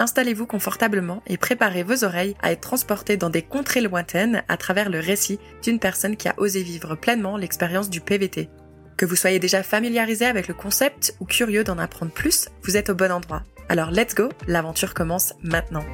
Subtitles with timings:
[0.00, 4.90] installez-vous confortablement et préparez vos oreilles à être transportés dans des contrées lointaines à travers
[4.90, 8.48] le récit d'une personne qui a osé vivre pleinement l'expérience du PVT.
[8.96, 12.90] Que vous soyez déjà familiarisé avec le concept ou curieux d'en apprendre plus, vous êtes
[12.90, 13.44] au bon endroit.
[13.68, 15.84] Alors let's go, l'aventure commence maintenant.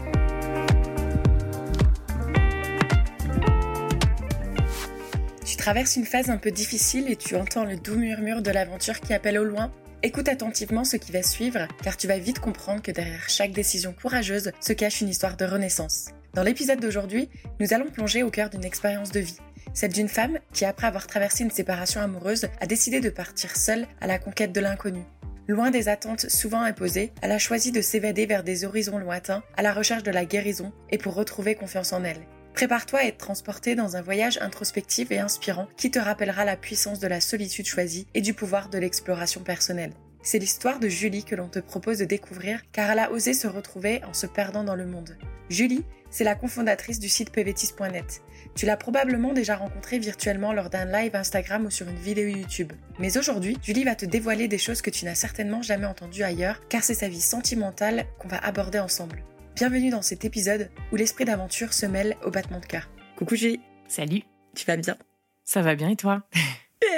[5.45, 9.01] Tu traverses une phase un peu difficile et tu entends le doux murmure de l'aventure
[9.01, 9.71] qui appelle au loin
[10.07, 13.93] Écoute attentivement ce qui va suivre, car tu vas vite comprendre que derrière chaque décision
[13.93, 16.11] courageuse se cache une histoire de renaissance.
[16.33, 19.41] Dans l'épisode d'aujourd'hui, nous allons plonger au cœur d'une expérience de vie,
[19.75, 23.89] celle d'une femme qui, après avoir traversé une séparation amoureuse, a décidé de partir seule
[24.01, 25.03] à la conquête de l'inconnu.
[25.49, 29.63] Loin des attentes souvent imposées, elle a choisi de s'évader vers des horizons lointains à
[29.63, 32.23] la recherche de la guérison et pour retrouver confiance en elle.
[32.57, 37.01] Prépare-toi à être transporté dans un voyage introspectif et inspirant qui te rappellera la puissance
[37.01, 39.93] de la solitude choisie et du pouvoir de l'exploration personnelle.
[40.23, 43.47] C'est l'histoire de Julie que l'on te propose de découvrir car elle a osé se
[43.47, 45.19] retrouver en se perdant dans le monde.
[45.51, 48.23] Julie, c'est la cofondatrice du site pvtis.net.
[48.55, 52.73] Tu l'as probablement déjà rencontrée virtuellement lors d'un live Instagram ou sur une vidéo YouTube.
[52.99, 56.67] Mais aujourd'hui, Julie va te dévoiler des choses que tu n'as certainement jamais entendues ailleurs
[56.71, 59.23] car c'est sa vie sentimentale qu'on va aborder ensemble.
[59.57, 62.91] Bienvenue dans cet épisode où l'esprit d'aventure se mêle au battement de cœur.
[63.17, 63.59] Coucou Julie.
[63.89, 64.21] Salut.
[64.55, 64.99] Tu vas bien?
[65.45, 66.29] Ça va bien et toi?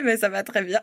[0.00, 0.80] Eh ben ça va très bien.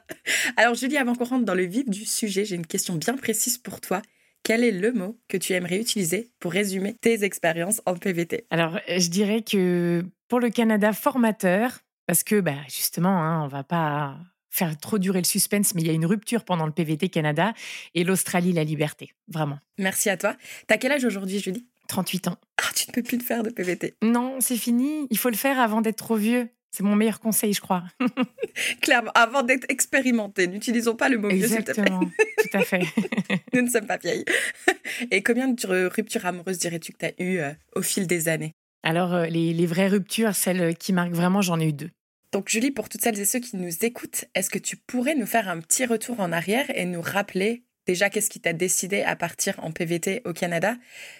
[0.55, 3.57] Alors Julie, avant qu'on rentre dans le vif du sujet, j'ai une question bien précise
[3.57, 4.01] pour toi.
[4.41, 8.79] Quel est le mot que tu aimerais utiliser pour résumer tes expériences en PVT Alors,
[8.87, 14.17] je dirais que pour le Canada formateur, parce que bah, justement, hein, on va pas
[14.55, 17.53] faire trop durer le suspense, mais il y a une rupture pendant le PVT Canada
[17.93, 19.13] et l'Australie, la liberté.
[19.27, 19.59] Vraiment.
[19.77, 20.35] Merci à toi.
[20.67, 21.65] T'as quel âge aujourd'hui, Julie?
[21.89, 22.37] 38 ans.
[22.57, 23.95] Ah, tu ne peux plus te faire de PVT.
[24.01, 25.07] Non, c'est fini.
[25.09, 26.49] Il faut le faire avant d'être trop vieux.
[26.71, 27.83] C'est mon meilleur conseil, je crois.
[28.81, 31.85] Clairement, avant d'être expérimenté, n'utilisons pas le mot vieux, s'il te plaît.
[31.85, 32.81] Tout à fait.
[33.53, 34.25] Nous ne sommes pas vieilles.
[35.11, 38.53] Et combien de ruptures amoureuses dirais-tu que tu as eues euh, au fil des années?
[38.83, 41.91] Alors, euh, les, les vraies ruptures, celles qui marquent vraiment, j'en ai eu deux.
[42.31, 45.25] Donc Julie, pour toutes celles et ceux qui nous écoutent, est-ce que tu pourrais nous
[45.25, 49.15] faire un petit retour en arrière et nous rappeler déjà qu'est-ce qui t'a décidé à
[49.15, 50.75] partir en PVT au Canada?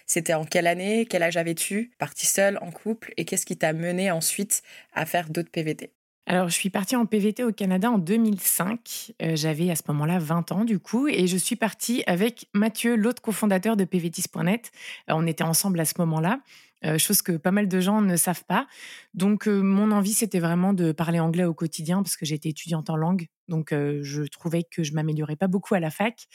[0.05, 1.05] C'était en quelle année?
[1.05, 1.91] Quel âge avais-tu?
[1.99, 3.13] Parti seule, en couple?
[3.17, 4.61] Et qu'est-ce qui t'a mené ensuite
[4.93, 5.91] à faire d'autres PVT
[6.27, 9.13] alors, je suis partie en PVT au Canada en 2005.
[9.21, 12.95] Euh, j'avais à ce moment-là 20 ans, du coup, et je suis partie avec Mathieu,
[12.95, 14.71] l'autre cofondateur de PVTis.net.
[15.09, 16.39] Euh, on était ensemble à ce moment-là.
[16.83, 18.67] Euh, chose que pas mal de gens ne savent pas.
[19.13, 22.95] Donc, mon envie, c'était vraiment de parler anglais au quotidien parce que j'étais étudiante en
[22.97, 23.27] langue.
[23.47, 26.25] Donc, je trouvais que je m'améliorais pas beaucoup à la fac.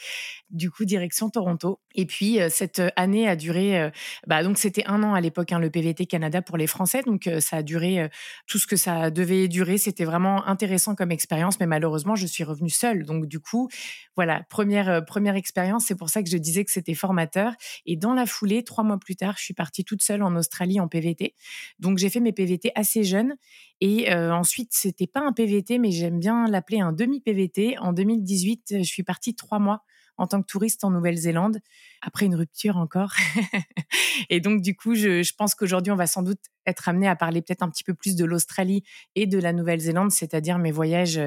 [0.49, 1.79] Du coup, direction Toronto.
[1.95, 3.91] Et puis, cette année a duré.
[4.27, 7.01] bah, donc, c'était un an à l'époque, hein, le PVT Canada pour les Français.
[7.05, 8.09] Donc, ça a duré
[8.47, 9.77] tout ce que ça devait durer.
[9.77, 13.05] C'était vraiment intéressant comme expérience, mais malheureusement, je suis revenue seule.
[13.05, 13.69] Donc, du coup,
[14.15, 15.85] voilà, première première expérience.
[15.85, 17.53] C'est pour ça que je disais que c'était formateur.
[17.85, 20.79] Et dans la foulée, trois mois plus tard, je suis partie toute seule en Australie
[20.79, 21.35] en PVT.
[21.79, 23.35] Donc, j'ai fait mes PVT assez jeune.
[23.81, 27.79] Et ensuite, c'était pas un PVT, mais j'aime bien l'appeler un demi-PVT.
[27.79, 29.83] En 2018, je suis partie trois mois
[30.17, 31.57] en tant que touriste en Nouvelle-Zélande,
[32.01, 33.13] après une rupture encore.
[34.29, 37.15] et donc, du coup, je, je pense qu'aujourd'hui, on va sans doute être amené à
[37.15, 38.83] parler peut-être un petit peu plus de l'Australie
[39.15, 41.19] et de la Nouvelle-Zélande, c'est-à-dire mes voyages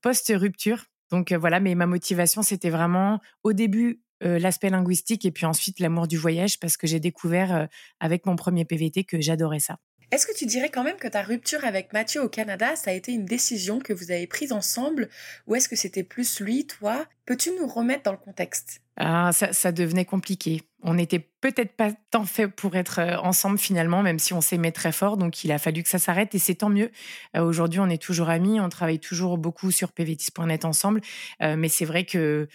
[0.00, 0.84] post-rupture.
[1.10, 6.06] Donc voilà, mais ma motivation, c'était vraiment au début l'aspect linguistique et puis ensuite l'amour
[6.06, 9.78] du voyage parce que j'ai découvert avec mon premier PVT que j'adorais ça.
[10.10, 12.94] Est-ce que tu dirais quand même que ta rupture avec Mathieu au Canada, ça a
[12.94, 15.10] été une décision que vous avez prise ensemble
[15.46, 17.04] ou est-ce que c'était plus lui, toi?
[17.26, 18.80] Peux-tu nous remettre dans le contexte?
[18.96, 20.62] Ah, ça, devenait compliqué.
[20.82, 24.72] On n'était peut-être pas tant fait pour être euh, ensemble finalement, même si on s'aimait
[24.72, 25.18] très fort.
[25.18, 26.90] Donc il a fallu que ça s'arrête et c'est tant mieux.
[27.36, 31.00] Euh, aujourd'hui, on est toujours amis, on travaille toujours beaucoup sur pvtis.net ensemble.
[31.42, 32.48] Euh, mais c'est vrai que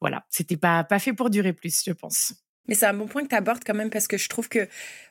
[0.00, 2.34] voilà, c'était pas, pas fait pour durer plus, je pense.
[2.68, 4.68] Mais c'est un bon point que tu abordes quand même parce que je trouve que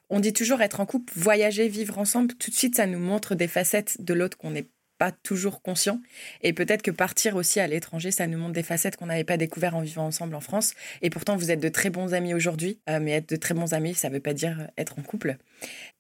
[0.10, 2.34] on dit toujours être en couple, voyager, vivre ensemble.
[2.36, 4.68] Tout de suite, ça nous montre des facettes de l'autre qu'on n'est
[5.02, 6.00] pas toujours conscient.
[6.44, 9.36] Et peut-être que partir aussi à l'étranger, ça nous montre des facettes qu'on n'avait pas
[9.36, 10.76] découvertes en vivant ensemble en France.
[11.02, 12.80] Et pourtant, vous êtes de très bons amis aujourd'hui.
[12.88, 15.38] Euh, mais être de très bons amis, ça ne veut pas dire être en couple.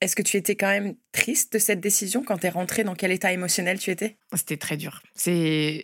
[0.01, 2.83] Est-ce que tu étais quand même triste de cette décision quand tu es rentrée?
[2.83, 4.17] Dans quel état émotionnel tu étais?
[4.35, 5.01] C'était très dur.
[5.15, 5.83] C'est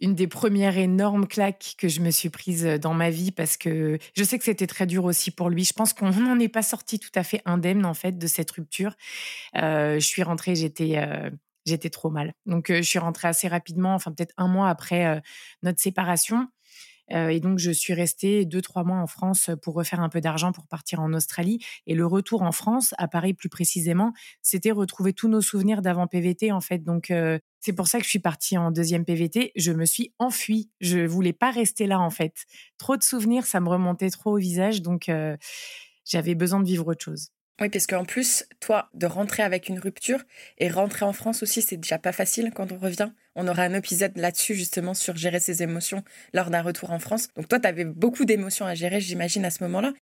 [0.00, 3.98] une des premières énormes claques que je me suis prise dans ma vie parce que
[4.16, 5.64] je sais que c'était très dur aussi pour lui.
[5.64, 8.50] Je pense qu'on n'en est pas sorti tout à fait indemne en fait de cette
[8.50, 8.96] rupture.
[9.56, 11.30] Euh, je suis rentrée, j'étais euh,
[11.66, 12.32] j'étais trop mal.
[12.46, 15.20] Donc je suis rentrée assez rapidement, enfin peut-être un mois après
[15.62, 16.48] notre séparation.
[17.08, 20.50] Et donc, je suis restée deux, trois mois en France pour refaire un peu d'argent
[20.50, 21.64] pour partir en Australie.
[21.86, 26.08] Et le retour en France, à Paris plus précisément, c'était retrouver tous nos souvenirs d'avant
[26.08, 26.78] PVT, en fait.
[26.82, 27.12] Donc,
[27.60, 29.52] c'est pour ça que je suis partie en deuxième PVT.
[29.54, 30.70] Je me suis enfuie.
[30.80, 32.44] Je voulais pas rester là, en fait.
[32.76, 34.82] Trop de souvenirs, ça me remontait trop au visage.
[34.82, 35.08] Donc,
[36.04, 37.30] j'avais besoin de vivre autre chose.
[37.60, 40.22] Oui, parce qu'en plus, toi, de rentrer avec une rupture
[40.58, 43.10] et rentrer en France aussi, c'est déjà pas facile quand on revient.
[43.34, 46.04] On aura un épisode là-dessus, justement, sur gérer ses émotions
[46.34, 47.28] lors d'un retour en France.
[47.34, 49.94] Donc toi, tu avais beaucoup d'émotions à gérer, j'imagine, à ce moment-là.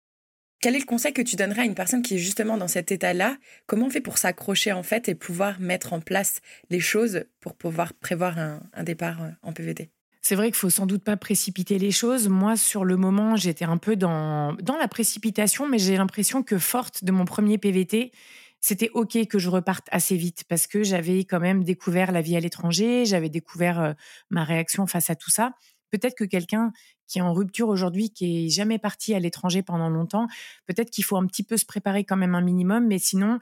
[0.63, 2.91] Quel est le conseil que tu donnerais à une personne qui est justement dans cet
[2.91, 3.37] état-là?
[3.67, 6.41] Comment on fait pour s'accrocher, en fait, et pouvoir mettre en place
[6.71, 9.91] les choses pour pouvoir prévoir un, départ euh, en PVT
[10.23, 12.29] c'est vrai qu'il faut sans doute pas précipiter les choses.
[12.29, 16.59] Moi, sur le moment, j'étais un peu dans, dans la précipitation, mais j'ai l'impression que
[16.59, 18.13] forte de mon premier PVT,
[18.61, 22.37] c'était OK que je reparte assez vite parce que j'avais quand même découvert la vie
[22.37, 23.93] à l'étranger, j'avais découvert euh,
[24.31, 25.53] ma réaction face à tout ça.
[25.91, 26.73] Peut-être que quelqu'un
[27.09, 30.29] qui est en rupture aujourd'hui, qui est jamais parti à l'étranger pendant longtemps,
[30.67, 33.41] peut-être qu'il faut un petit peu se préparer quand même un minimum, mais sinon,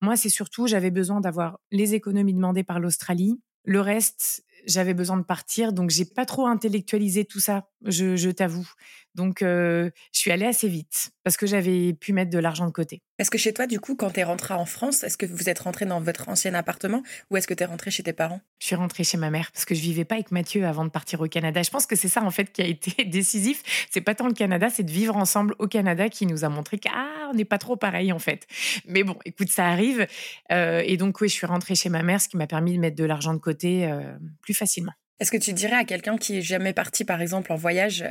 [0.00, 3.40] moi, c'est surtout, j'avais besoin d'avoir les économies demandées par l'Australie.
[3.64, 8.68] Le reste, j'avais besoin de partir, donc j'ai pas trop intellectualisé tout ça, je, t'avoue.
[9.14, 13.02] Donc je suis allée assez vite parce que j'avais pu mettre de l'argent de côté.
[13.18, 15.50] Est-ce que chez toi, du coup, quand tu es rentrée en France, est-ce que vous
[15.50, 18.40] êtes rentrée dans votre ancien appartement ou est-ce que tu es rentrée chez tes parents?
[18.58, 20.90] Je suis rentrée chez ma mère parce que je vivais pas avec Mathieu avant de
[20.90, 21.62] partir au Canada.
[21.62, 23.62] Je pense que c'est ça en fait qui a été décisif.
[23.90, 26.78] C'est pas tant le Canada, c'est de vivre ensemble au Canada qui nous a montré
[26.78, 28.46] qu'on n'est pas trop pareil en fait.
[28.86, 30.06] Mais bon, écoute, ça arrive.
[30.50, 32.96] et donc oui, je suis rentrée chez ma mère, ce qui m'a permis de mettre
[32.96, 33.92] de l'argent de côté
[34.40, 34.92] plus facilement.
[35.18, 38.02] Est-ce que tu dirais à quelqu'un qui est jamais parti, par exemple, en voyage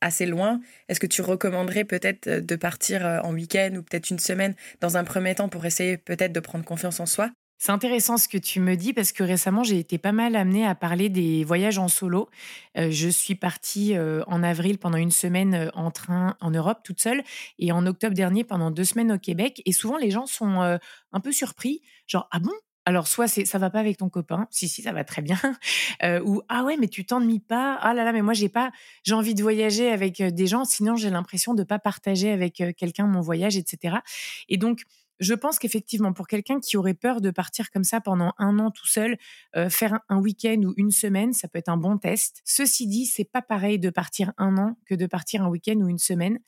[0.00, 4.10] assez loin, est-ce que tu recommanderais peut-être euh, de partir euh, en week-end ou peut-être
[4.10, 7.30] une semaine dans un premier temps pour essayer peut-être de prendre confiance en soi?
[7.60, 10.64] C'est intéressant ce que tu me dis parce que récemment, j'ai été pas mal amenée
[10.64, 12.28] à parler des voyages en solo.
[12.76, 17.24] je suis partie en avril pendant une semaine en train en Europe toute seule
[17.58, 19.60] et en octobre dernier pendant deux semaines au Québec.
[19.66, 22.52] Et souvent, les gens sont un peu surpris, genre ah bon?
[22.88, 25.38] Alors, soit c'est ça va pas avec ton copain, si si ça va très bien,
[26.02, 28.72] euh, ou ah ouais mais tu t'ennuies pas, ah là là mais moi j'ai pas,
[29.04, 32.62] j'ai envie de voyager avec euh, des gens, sinon j'ai l'impression de pas partager avec
[32.62, 33.96] euh, quelqu'un mon voyage, etc.
[34.48, 34.84] Et donc
[35.20, 38.70] je pense qu'effectivement, pour quelqu'un qui aurait peur de partir comme ça pendant un an
[38.70, 39.18] tout seul,
[39.68, 42.40] faire un, week-end ou une semaine, ça peut être un bon test.
[42.44, 45.88] Ceci dit, c'est pas pareil de partir un an que de partir un week-end ou
[45.88, 46.38] une semaine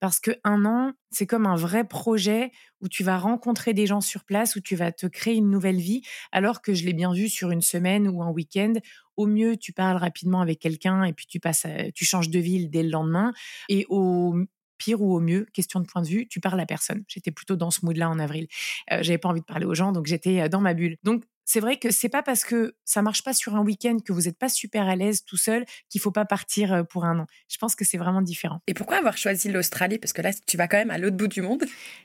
[0.00, 4.00] parce que un an, c'est comme un vrai projet où tu vas rencontrer des gens
[4.00, 6.02] sur place, où tu vas te créer une nouvelle vie,
[6.32, 8.74] alors que je l'ai bien vu sur une semaine ou un week-end.
[9.16, 12.70] Au mieux, tu parles rapidement avec quelqu'un et puis tu passes, tu changes de ville
[12.70, 13.32] dès le lendemain.
[13.68, 14.36] Et au
[14.78, 17.04] pire ou au mieux, question de point de vue, tu parles à personne.
[17.08, 18.46] J'étais plutôt dans ce mood-là en avril.
[18.92, 20.96] Euh, j'avais pas envie de parler aux gens, donc j'étais euh, dans ma bulle.
[21.02, 24.12] Donc c'est vrai que c'est pas parce que ça marche pas sur un week-end que
[24.12, 27.26] vous n'êtes pas super à l'aise tout seul qu'il faut pas partir pour un an.
[27.48, 28.60] Je pense que c'est vraiment différent.
[28.66, 29.98] Et pourquoi avoir choisi l'Australie?
[29.98, 31.64] Parce que là, tu vas quand même à l'autre bout du monde.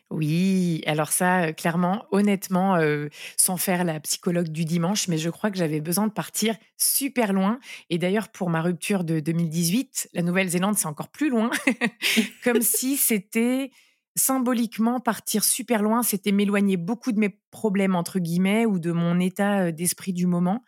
[0.10, 5.52] Oui, alors ça, clairement, honnêtement, euh, sans faire la psychologue du dimanche, mais je crois
[5.52, 7.60] que j'avais besoin de partir super loin.
[7.90, 11.52] Et d'ailleurs, pour ma rupture de 2018, la Nouvelle-Zélande, c'est encore plus loin,
[12.46, 13.72] comme si c'était
[14.16, 19.20] symboliquement, partir super loin, c'était m'éloigner beaucoup de mes problèmes, entre guillemets, ou de mon
[19.20, 20.64] état d'esprit du moment.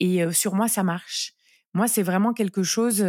[0.00, 1.34] Et sur moi, ça marche.
[1.74, 3.04] Moi, c'est vraiment quelque chose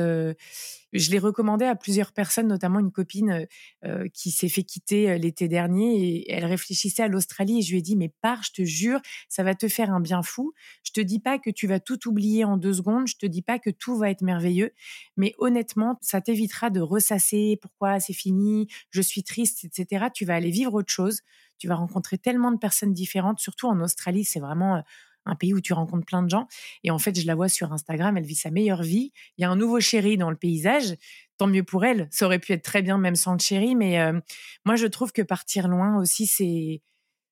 [0.93, 3.45] je l'ai recommandé à plusieurs personnes, notamment une copine euh,
[3.85, 7.71] euh, qui s'est fait quitter euh, l'été dernier et elle réfléchissait à l'Australie et je
[7.71, 10.53] lui ai dit mais pars, je te jure, ça va te faire un bien fou.
[10.83, 13.41] Je te dis pas que tu vas tout oublier en deux secondes, je te dis
[13.41, 14.71] pas que tout va être merveilleux,
[15.17, 20.07] mais honnêtement, ça t'évitera de ressasser pourquoi c'est fini, je suis triste, etc.
[20.13, 21.21] Tu vas aller vivre autre chose.
[21.57, 24.81] Tu vas rencontrer tellement de personnes différentes, surtout en Australie, c'est vraiment
[25.25, 26.47] un pays où tu rencontres plein de gens.
[26.83, 29.11] Et en fait, je la vois sur Instagram, elle vit sa meilleure vie.
[29.37, 30.95] Il y a un nouveau chéri dans le paysage.
[31.37, 32.07] Tant mieux pour elle.
[32.11, 33.75] Ça aurait pu être très bien même sans le chéri.
[33.75, 34.19] Mais euh,
[34.65, 36.81] moi, je trouve que partir loin aussi, c'est,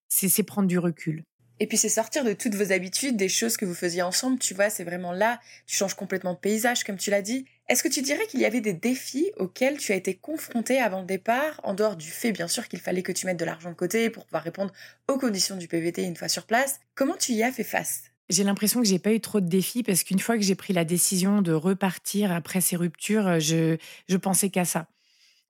[0.07, 1.23] c'est, prendre du recul.
[1.59, 4.53] Et puis c'est sortir de toutes vos habitudes, des choses que vous faisiez ensemble, tu
[4.53, 7.45] vois, c'est vraiment là, tu changes complètement de paysage, comme tu l'as dit.
[7.69, 11.01] Est-ce que tu dirais qu'il y avait des défis auxquels tu as été confronté avant
[11.01, 13.69] le départ, en dehors du fait bien sûr qu'il fallait que tu mettes de l'argent
[13.69, 14.71] de côté pour pouvoir répondre
[15.09, 16.79] aux conditions du PVT une fois sur place?
[16.95, 18.03] Comment tu y as fait face?
[18.29, 20.71] J'ai l'impression que j'ai pas eu trop de défis parce qu'une fois que j'ai pris
[20.71, 23.75] la décision de repartir après ces ruptures, je,
[24.07, 24.87] je pensais qu'à ça.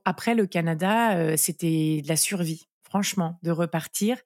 [0.04, 4.18] Après le Canada, euh, c'était de la survie, franchement, de repartir.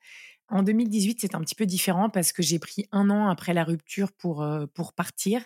[0.52, 3.64] En 2018, c'est un petit peu différent parce que j'ai pris un an après la
[3.64, 5.42] rupture pour, euh, pour partir.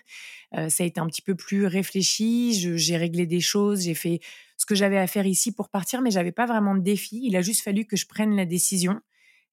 [0.57, 2.53] Euh, ça a été un petit peu plus réfléchi.
[2.75, 3.83] J'ai réglé des choses.
[3.83, 4.19] J'ai fait
[4.57, 7.21] ce que j'avais à faire ici pour partir, mais j'avais pas vraiment de défi.
[7.23, 8.99] Il a juste fallu que je prenne la décision.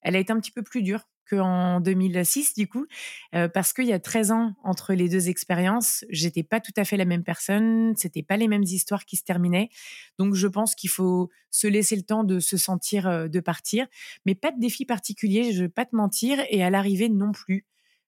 [0.00, 2.86] Elle a été un petit peu plus dure qu'en 2006 du coup,
[3.32, 6.96] parce qu'il y a 13 ans entre les deux expériences, j'étais pas tout à fait
[6.96, 9.70] la même personne, c'était pas les mêmes histoires qui se terminaient.
[10.18, 13.86] Donc je pense qu'il faut se laisser le temps de se sentir de partir,
[14.26, 17.66] mais pas de défi particulier, je vais pas te mentir, et à l'arrivée non plus.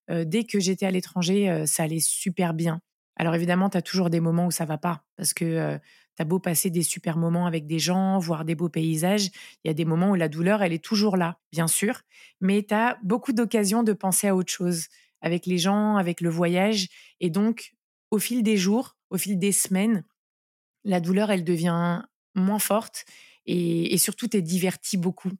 [0.08, 2.80] Dès que j'étais à l'étranger, ça allait super bien.
[3.16, 5.78] Alors évidemment, tu as toujours des moments où ça va pas, parce que
[6.16, 9.26] T'as beau passer des super moments avec des gens, voir des beaux paysages,
[9.64, 12.02] il y a des moments où la douleur, elle est toujours là, bien sûr,
[12.40, 14.86] mais tu as beaucoup d'occasions de penser à autre chose,
[15.20, 16.88] avec les gens, avec le voyage.
[17.20, 17.74] Et donc,
[18.10, 20.04] au fil des jours, au fil des semaines,
[20.84, 22.02] la douleur, elle devient
[22.34, 23.04] moins forte
[23.46, 25.30] et, surtout, tu es diverti beaucoup.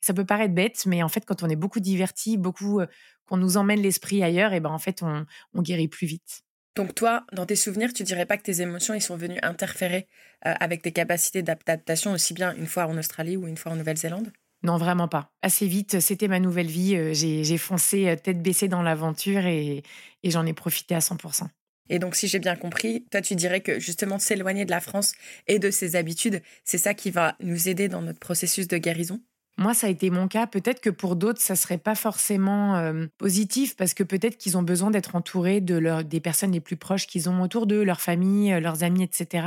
[0.00, 2.86] Ça peut paraître bête, mais en fait, quand on est beaucoup diverti, beaucoup euh,
[3.26, 6.43] qu'on nous emmène l'esprit ailleurs, et ben en fait, on guérit plus vite.
[6.76, 10.08] Donc toi, dans tes souvenirs, tu dirais pas que tes émotions ils sont venus interférer
[10.46, 13.76] euh, avec tes capacités d'adaptation aussi bien une fois en Australie ou une fois en
[13.76, 14.32] Nouvelle-Zélande?
[14.64, 15.30] Non, vraiment pas.
[15.42, 16.96] Assez vite, c'était ma nouvelle vie.
[16.96, 19.82] Euh, j'ai foncé euh, tête baissée dans l'aventure et,
[20.22, 21.48] et j'en ai profité à 100%.
[21.90, 25.12] Et donc, si j'ai bien compris, toi, tu dirais que justement s'éloigner de la France
[25.46, 29.20] et de ses habitudes, c'est ça qui va nous aider dans notre processus de guérison?
[29.56, 30.46] Moi, ça a été mon cas.
[30.46, 34.62] Peut-être que pour d'autres, ça serait pas forcément euh, positif parce que peut-être qu'ils ont
[34.62, 38.00] besoin d'être entourés de leur, des personnes les plus proches qu'ils ont autour d'eux, leur
[38.00, 39.46] famille, euh, leurs amis, etc.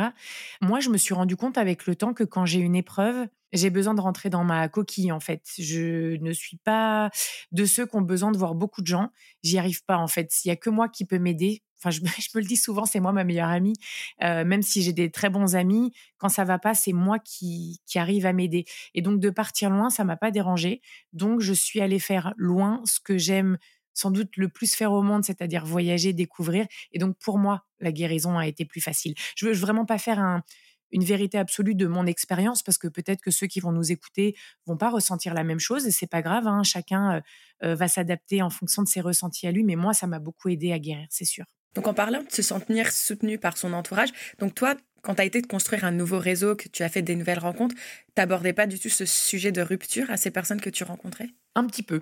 [0.61, 3.69] Moi, je me suis rendu compte avec le temps que quand j'ai une épreuve, j'ai
[3.69, 5.43] besoin de rentrer dans ma coquille en fait.
[5.57, 7.09] Je ne suis pas
[7.51, 9.09] de ceux qui ont besoin de voir beaucoup de gens.
[9.43, 10.31] J'y arrive pas en fait.
[10.31, 12.99] S'il y a que moi qui peux m'aider, enfin je, me le dis souvent, c'est
[12.99, 13.75] moi ma meilleure amie.
[14.23, 17.79] Euh, même si j'ai des très bons amis, quand ça va pas, c'est moi qui
[17.85, 18.65] qui arrive à m'aider.
[18.93, 20.81] Et donc de partir loin, ça m'a pas dérangé.
[21.13, 23.57] Donc je suis allée faire loin ce que j'aime
[23.93, 26.67] sans doute le plus faire au monde, c'est-à-dire voyager, découvrir.
[26.91, 29.15] Et donc pour moi, la guérison a été plus facile.
[29.35, 30.43] Je veux vraiment pas faire un
[30.91, 34.36] une vérité absolue de mon expérience parce que peut-être que ceux qui vont nous écouter
[34.65, 36.48] vont pas ressentir la même chose et c'est pas grave.
[36.48, 37.22] Hein, chacun
[37.63, 39.63] euh, va s'adapter en fonction de ses ressentis à lui.
[39.63, 41.46] Mais moi, ça m'a beaucoup aidé à guérir, c'est sûr.
[41.75, 45.25] Donc en parlant de se sentir soutenu par son entourage, donc toi, quand tu as
[45.25, 47.75] été de construire un nouveau réseau, que tu as fait des nouvelles rencontres,
[48.15, 51.29] t'abordais pas du tout ce sujet de rupture à ces personnes que tu rencontrais?
[51.56, 52.01] Un petit peu.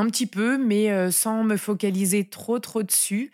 [0.00, 3.32] Un petit peu, mais sans me focaliser trop trop dessus.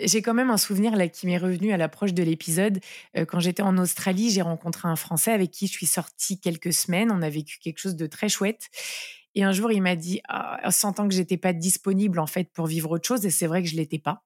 [0.00, 2.80] J'ai quand même un souvenir là qui m'est revenu à l'approche de l'épisode.
[3.28, 7.12] quand j'étais en Australie, j'ai rencontré un Français avec qui je suis sortie quelques semaines.
[7.12, 8.68] On a vécu quelque chose de très chouette.
[9.36, 12.66] Et un jour, il m'a dit, ah, sentant que j'étais pas disponible en fait pour
[12.66, 14.24] vivre autre chose, et c'est vrai que je l'étais pas.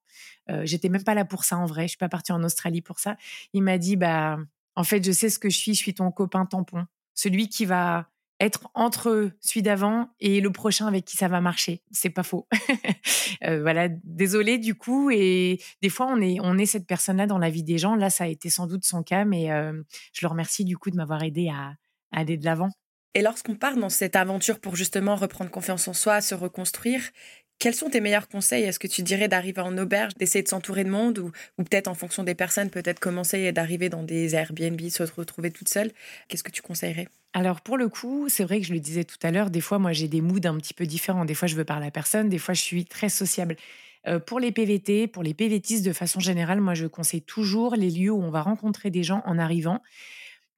[0.48, 1.82] Euh, j'étais même pas là pour ça en vrai.
[1.82, 3.18] Je suis pas partie en Australie pour ça.
[3.52, 4.38] Il m'a dit, bah,
[4.74, 5.74] en fait, je sais ce que je suis.
[5.74, 8.08] Je suis ton copain tampon, celui qui va
[8.42, 11.80] être entre celui d'avant et le prochain avec qui ça va marcher.
[11.92, 12.48] C'est pas faux.
[13.44, 15.10] euh, voilà, désolé du coup.
[15.10, 17.94] Et des fois, on est, on est cette personne-là dans la vie des gens.
[17.94, 19.80] Là, ça a été sans doute son cas, mais euh,
[20.12, 21.74] je le remercie du coup de m'avoir aidé à,
[22.10, 22.70] aller de l'avant.
[23.14, 27.02] Et lorsqu'on part dans cette aventure pour justement reprendre confiance en soi, se reconstruire,
[27.58, 28.64] quels sont tes meilleurs conseils?
[28.64, 31.94] Est-ce que tu dirais d'arriver en auberge, d'essayer de s'entourer de monde ou, peut-être en
[31.94, 35.92] fonction des personnes, peut-être commencer d'arriver dans des Airbnb, se retrouver toute seule?
[36.28, 37.08] Qu'est-ce que tu conseillerais?
[37.34, 39.78] Alors pour le coup, c'est vrai que je le disais tout à l'heure, des fois
[39.78, 41.24] moi j'ai des moods un petit peu différents.
[41.24, 43.56] Des fois je veux parler à personne, des fois je suis très sociable.
[44.06, 47.90] Euh, pour les PVT, pour les PVTistes de façon générale, moi je conseille toujours les
[47.90, 49.80] lieux où on va rencontrer des gens en arrivant.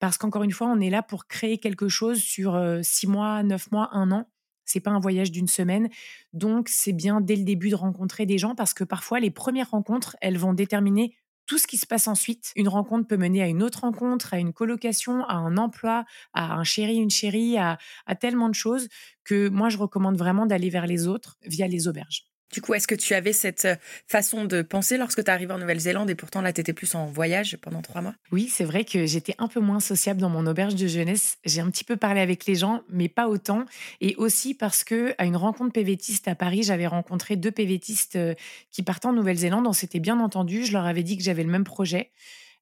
[0.00, 3.42] Parce qu'encore une fois, on est là pour créer quelque chose sur euh, six mois,
[3.42, 4.28] neuf mois, un an.
[4.64, 5.88] C'est pas un voyage d'une semaine.
[6.33, 9.71] Donc, c'est bien dès le début de rencontrer des gens parce que parfois, les premières
[9.71, 11.14] rencontres, elles vont déterminer
[11.47, 12.52] tout ce qui se passe ensuite.
[12.56, 16.54] Une rencontre peut mener à une autre rencontre, à une colocation, à un emploi, à
[16.54, 18.88] un chéri, une chérie, à, à tellement de choses
[19.25, 22.33] que moi, je recommande vraiment d'aller vers les autres via les auberges.
[22.54, 23.75] Du coup, est-ce que tu avais cette euh,
[24.06, 27.06] façon de penser lorsque tu arrivé en Nouvelle-Zélande et pourtant là, tu étais plus en
[27.06, 28.14] voyage pendant trois mois?
[28.30, 31.38] Oui, c'est vrai que j'étais un peu moins sociable dans mon auberge de jeunesse.
[31.44, 33.64] J'ai un petit peu parlé avec les gens, mais pas autant.
[34.00, 38.34] Et aussi parce que à une rencontre PVTiste à Paris, j'avais rencontré deux PVTistes euh,
[38.70, 39.66] qui partaient en Nouvelle-Zélande.
[39.66, 40.64] On s'était bien entendu.
[40.64, 42.12] Je leur avais dit que j'avais le même projet.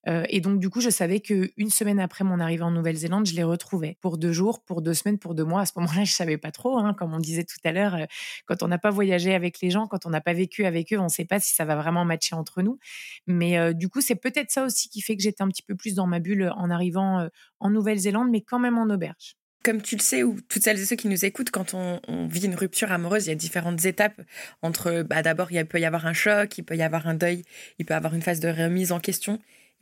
[0.09, 3.35] Euh, et donc, du coup, je savais qu'une semaine après mon arrivée en Nouvelle-Zélande, je
[3.35, 5.63] les retrouvais pour deux jours, pour deux semaines, pour deux mois.
[5.63, 6.79] À ce moment-là, je savais pas trop.
[6.79, 8.05] Hein, comme on disait tout à l'heure, euh,
[8.47, 10.99] quand on n'a pas voyagé avec les gens, quand on n'a pas vécu avec eux,
[10.99, 12.79] on ne sait pas si ça va vraiment matcher entre nous.
[13.27, 15.77] Mais euh, du coup, c'est peut-être ça aussi qui fait que j'étais un petit peu
[15.77, 17.29] plus dans ma bulle en arrivant
[17.61, 19.37] en Nouvelle-Zélande, mais quand même en auberge.
[19.63, 22.45] Comme tu le sais, ou toutes celles et ceux qui nous écoutent, quand on, vit
[22.45, 24.21] une rupture amoureuse, il y a différentes étapes.
[24.61, 27.45] Entre, bah, d'abord, il peut y avoir un choc, il peut y avoir un deuil,
[27.79, 29.39] il peut y avoir une phase de remise en question,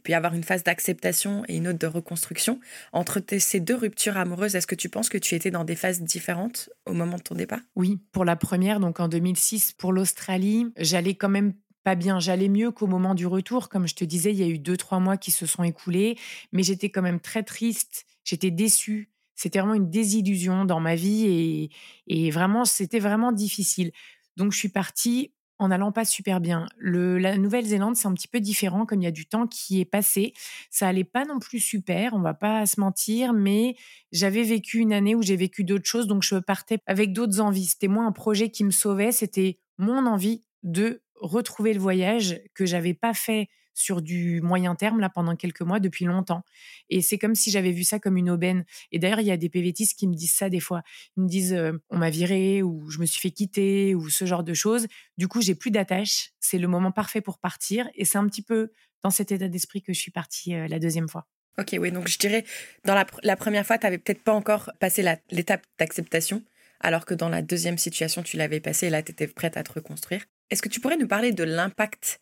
[0.09, 2.61] y avoir une phase d'acceptation et une autre de reconstruction.
[2.93, 6.03] Entre ces deux ruptures amoureuses, est-ce que tu penses que tu étais dans des phases
[6.03, 7.61] différentes au moment de ton départ?
[7.77, 12.21] Oui, pour la première, donc en 2006, pour l'Australie, j'allais quand même pas bien.
[12.21, 13.69] J'allais mieux qu'au moment du retour.
[13.69, 16.19] Comme je te disais, il y a eu deux, trois mois qui se sont écoulés,
[16.53, 18.07] mais j'étais quand même très triste.
[18.25, 19.11] J'étais déçue.
[19.35, 21.71] C'était vraiment une désillusion dans ma vie
[22.07, 23.91] et, vraiment, c'était vraiment difficile.
[24.37, 26.67] Donc, je suis partie en n'allant pas super bien.
[26.79, 29.79] Le, la Nouvelle-Zélande, c'est un petit peu différent, comme il y a du temps qui
[29.81, 30.33] est passé.
[30.71, 33.77] Ça allait pas non plus super, on va pas se mentir, mais
[34.11, 37.67] j'avais vécu une année où j'ai vécu d'autres choses, donc je partais avec d'autres envies.
[37.67, 42.65] C'était moins un projet qui me sauvait, c'était mon envie de retrouver le voyage que
[42.65, 46.43] j'avais pas fait sur du moyen terme là pendant quelques mois depuis longtemps.
[46.89, 48.65] Et c'est comme si j'avais vu ça comme une aubaine.
[48.93, 50.83] Et d'ailleurs, il y a des PVTistes qui me disent ça des fois.
[51.17, 51.57] Ils me disent
[51.91, 54.87] on m'a viré ou je me suis fait quitter ou ce genre de choses.
[55.17, 56.31] Du coup, j'ai plus d'attache.
[56.41, 57.89] C'est le moment parfait pour partir.
[57.95, 58.71] Et c'est un petit peu
[59.03, 61.27] dans cet état d'esprit que je suis partie la deuxième fois.
[61.59, 61.93] Ok, oui.
[61.93, 62.45] Donc je dirais,
[62.85, 66.43] dans la, première fois, tu n'avais peut-être pas encore passé l'étape d'acceptation,
[66.81, 69.63] alors que dans la deuxième situation, tu l'avais passé et là, tu étais prête à
[69.63, 70.25] te reconstruire.
[70.51, 72.21] Est-ce que tu pourrais nous parler de l'impact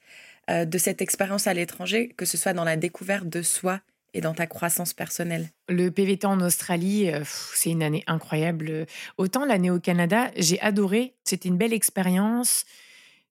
[0.51, 3.81] euh, de cette expérience à l'étranger, que ce soit dans la découverte de soi
[4.15, 7.23] et dans ta croissance personnelle Le PVT en Australie, euh,
[7.55, 8.87] c'est une année incroyable.
[9.19, 11.15] Autant l'année au Canada, j'ai adoré.
[11.25, 12.65] C'était une belle expérience.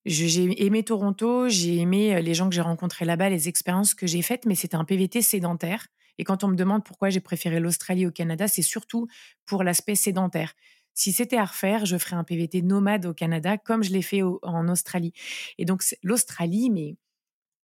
[0.05, 4.07] J'ai aimé Toronto, j'ai aimé euh, les gens que j'ai rencontrés là-bas, les expériences que
[4.07, 5.87] j'ai faites, mais c'était un PVT sédentaire.
[6.17, 9.07] Et quand on me demande pourquoi j'ai préféré l'Australie au Canada, c'est surtout
[9.45, 10.53] pour l'aspect sédentaire.
[10.93, 14.21] Si c'était à refaire, je ferais un PVT nomade au Canada comme je l'ai fait
[14.23, 15.13] en Australie.
[15.57, 16.95] Et donc l'Australie, mais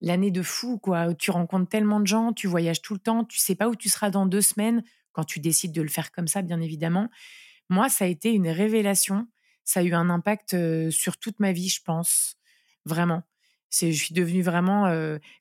[0.00, 1.14] l'année de fou, quoi.
[1.14, 3.88] Tu rencontres tellement de gens, tu voyages tout le temps, tu sais pas où tu
[3.88, 4.82] seras dans deux semaines
[5.12, 7.08] quand tu décides de le faire comme ça, bien évidemment.
[7.68, 9.26] Moi, ça a été une révélation.
[9.64, 10.56] Ça a eu un impact
[10.90, 12.36] sur toute ma vie, je pense.
[12.84, 13.22] Vraiment.
[13.70, 14.92] je suis devenue vraiment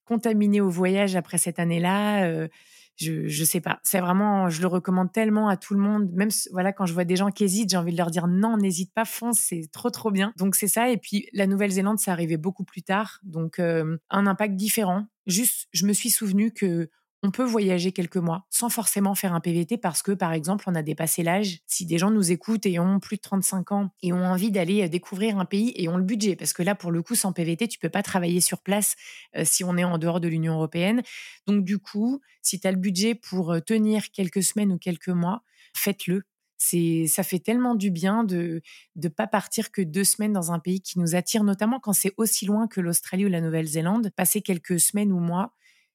[0.05, 2.47] contaminée au voyage après cette année-là
[2.95, 3.79] je je sais pas.
[3.83, 6.11] C'est vraiment, je le recommande tellement à tout le monde.
[6.13, 8.57] Même voilà, quand je vois des gens qui hésitent, j'ai envie de leur dire non,
[8.57, 10.33] n'hésite pas, fonce, c'est trop trop bien.
[10.37, 10.89] Donc c'est ça.
[10.89, 15.07] Et puis la Nouvelle-Zélande, c'est arrivé beaucoup plus tard, donc euh, un impact différent.
[15.25, 16.89] Juste, je me suis souvenu que
[17.23, 20.75] on peut voyager quelques mois sans forcément faire un PVT parce que, par exemple, on
[20.75, 21.59] a dépassé l'âge.
[21.65, 24.83] Si des gens nous écoutent et ont plus de 35 ans et ont envie d'aller
[24.83, 27.31] euh, découvrir un pays et ont le budget, parce que là, pour le coup, sans
[27.31, 28.95] PVT, tu peux pas travailler sur place
[29.37, 31.01] euh, si on est en dehors de l'Union européenne.
[31.47, 35.07] Donc, du coup, si tu as le budget pour euh, tenir quelques semaines ou quelques
[35.07, 36.23] mois, faites-le.
[36.57, 38.61] Ça fait tellement du bien de
[38.95, 42.13] ne pas partir que deux semaines dans un pays qui nous attire, notamment quand c'est
[42.15, 44.11] aussi loin que l'Australie ou la Nouvelle-Zélande.
[44.15, 45.53] Passer quelques semaines ou mois,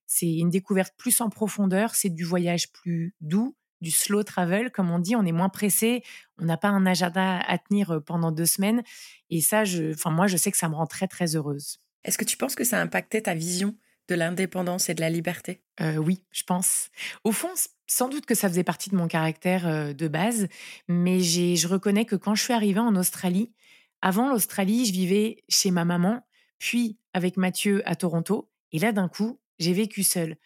[0.08, 4.90] c'est une découverte plus en profondeur, c'est du voyage plus doux, du slow travel, comme
[4.90, 5.14] on dit.
[5.14, 6.02] On est moins pressé,
[6.38, 8.82] on n'a pas un agenda à tenir pendant deux semaines.
[9.28, 11.78] Et ça, je, enfin, moi, je sais que ça me rend très, très heureuse.
[12.04, 13.76] Est-ce que tu penses que ça a impacté ta vision
[14.08, 15.62] de l'indépendance et de la liberté?
[15.80, 16.88] Euh, Oui, je pense.
[17.22, 17.50] Au fond,
[17.86, 20.48] sans doute que ça faisait partie de mon caractère de base,
[20.88, 23.52] mais je reconnais que quand je suis arrivée en Australie,
[24.00, 26.26] avant l'Australie, je vivais chez ma maman,
[26.58, 28.50] puis avec Mathieu à Toronto.
[28.72, 30.36] Et là, d'un coup, j'ai vécu seule.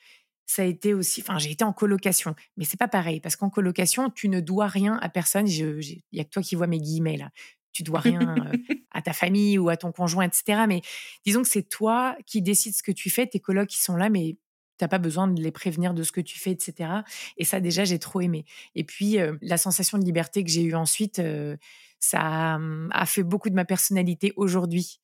[0.47, 3.49] Ça a été aussi, enfin, j'ai été en colocation, mais c'est pas pareil parce qu'en
[3.49, 5.49] colocation, tu ne dois rien à personne.
[5.49, 7.31] Il y a que toi qui vois mes guillemets là.
[7.73, 8.35] Tu dois rien
[8.91, 10.65] à ta famille ou à ton conjoint, etc.
[10.69, 10.83] Mais
[11.25, 13.27] disons que c'est toi qui décides ce que tu fais.
[13.27, 14.37] Tes colocs qui sont là, mais
[14.79, 16.91] tu n'as pas besoin de les prévenir de ce que tu fais, etc.
[17.39, 18.45] Et ça, déjà, j'ai trop aimé.
[18.75, 21.23] Et puis, la sensation de liberté que j'ai eue ensuite,
[21.99, 25.01] ça mmh, a fait beaucoup de ma personnalité aujourd'hui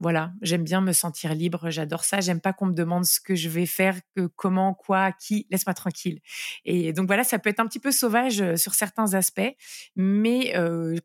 [0.00, 2.20] voilà, j'aime bien me sentir libre, j'adore ça.
[2.20, 5.46] J'aime pas qu'on me demande ce que je vais faire, que, comment, quoi, qui.
[5.50, 6.20] Laisse-moi tranquille.
[6.64, 9.54] Et donc voilà, ça peut être un petit peu sauvage sur certains aspects,
[9.96, 10.52] mais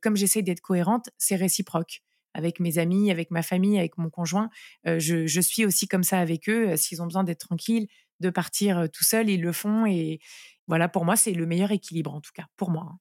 [0.02, 2.02] comme j'essaie d'être cohérente, c'est réciproque.
[2.36, 4.50] Avec mes amis, avec ma famille, avec mon conjoint,
[4.86, 6.78] je, je, suis aussi comme ça avec eux.
[6.78, 7.88] S'ils ont besoin d'être tranquilles,
[8.20, 9.86] de partir tout seuls, ils le font.
[9.86, 10.20] Et
[10.68, 12.98] voilà, pour moi, c'est le meilleur équilibre en tout cas, pour moi.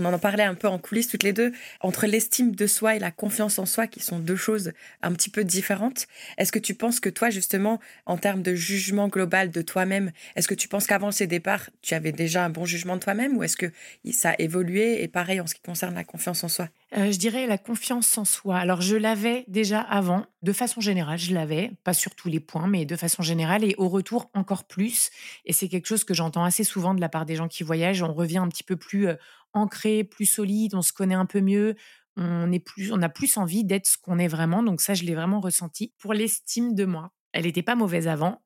[0.00, 2.98] On en parlait un peu en coulisses toutes les deux, entre l'estime de soi et
[3.00, 6.06] la confiance en soi, qui sont deux choses un petit peu différentes.
[6.38, 10.46] Est-ce que tu penses que toi, justement, en termes de jugement global de toi-même, est-ce
[10.48, 13.42] que tu penses qu'avant ces départs, tu avais déjà un bon jugement de toi-même ou
[13.42, 13.72] est-ce que
[14.12, 16.68] ça a évolué et pareil en ce qui concerne la confiance en soi?
[16.96, 18.56] Euh, je dirais la confiance en soi.
[18.56, 22.66] Alors, je l'avais déjà avant, de façon générale, je l'avais, pas sur tous les points,
[22.66, 25.10] mais de façon générale, et au retour encore plus.
[25.44, 28.02] Et c'est quelque chose que j'entends assez souvent de la part des gens qui voyagent.
[28.02, 29.16] On revient un petit peu plus euh,
[29.52, 31.76] ancré, plus solide, on se connaît un peu mieux,
[32.16, 34.62] on, est plus, on a plus envie d'être ce qu'on est vraiment.
[34.62, 35.92] Donc ça, je l'ai vraiment ressenti.
[35.98, 38.40] Pour l'estime de moi, elle n'était pas mauvaise avant.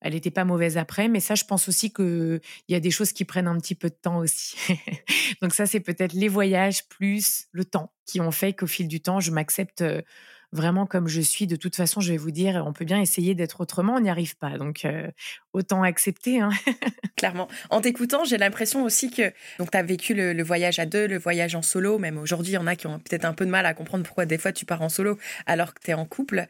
[0.00, 3.12] Elle n'était pas mauvaise après, mais ça, je pense aussi qu'il y a des choses
[3.12, 4.56] qui prennent un petit peu de temps aussi.
[5.42, 9.00] Donc ça, c'est peut-être les voyages plus le temps qui ont fait qu'au fil du
[9.00, 9.82] temps, je m'accepte
[10.52, 11.46] vraiment comme je suis.
[11.46, 14.10] De toute façon, je vais vous dire, on peut bien essayer d'être autrement, on n'y
[14.10, 14.58] arrive pas.
[14.58, 15.08] Donc, euh,
[15.52, 16.40] autant accepter.
[16.40, 16.50] Hein.
[17.16, 17.48] Clairement.
[17.70, 21.54] En t'écoutant, j'ai l'impression aussi que tu as vécu le, voyage à deux, le voyage
[21.54, 21.98] en solo.
[21.98, 24.04] Même aujourd'hui, il y en a qui ont peut-être un peu de mal à comprendre
[24.04, 26.46] pourquoi des fois tu pars en solo alors que tu es en couple.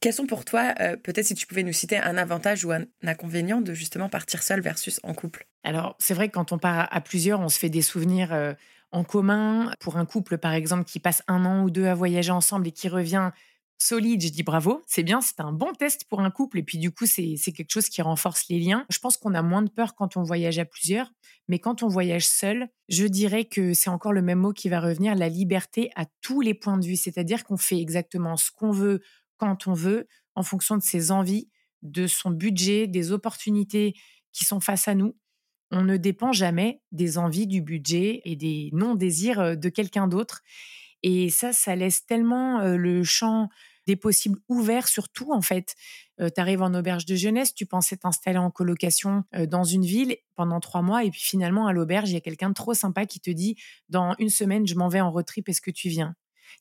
[0.00, 2.84] Quels sont pour toi, euh, peut-être si tu pouvais nous citer un avantage ou un
[3.02, 5.46] inconvénient de justement partir seul versus en couple?
[5.64, 8.32] Alors, c'est vrai que quand on part à plusieurs, on se fait des souvenirs.
[8.32, 8.54] Euh,
[8.92, 9.72] en commun.
[9.80, 12.72] Pour un couple, par exemple, qui passe un an ou deux à voyager ensemble et
[12.72, 13.30] qui revient
[13.78, 16.58] solide, je dis bravo, c'est bien, c'est un bon test pour un couple.
[16.58, 18.86] Et puis du coup, c'est quelque chose qui renforce les liens.
[18.90, 21.10] Je pense qu'on a moins de peur quand on voyage à plusieurs,
[21.48, 24.80] mais quand on voyage seul, je dirais que c'est encore le même mot qui va
[24.80, 26.96] revenir, la liberté à tous les points de vue.
[26.96, 29.02] C'est-à-dire qu'on fait exactement ce qu'on veut,
[29.36, 31.48] quand on veut, en fonction de ses envies,
[31.82, 33.94] de son budget, des opportunités
[34.32, 35.16] qui sont face à nous
[35.72, 40.42] on ne dépend jamais des envies, du budget et des non-désirs de quelqu'un d'autre.
[41.02, 43.48] Et ça, ça laisse tellement le champ
[43.86, 45.74] des possibles ouverts sur tout, en fait.
[46.18, 50.60] tu arrives en auberge de jeunesse, tu pensais t'installer en colocation dans une ville pendant
[50.60, 53.18] trois mois, et puis finalement, à l'auberge, il y a quelqu'un de trop sympa qui
[53.18, 53.56] te dit
[53.88, 56.14] Dans une semaine, je m'en vais en retrip, est-ce que tu viens?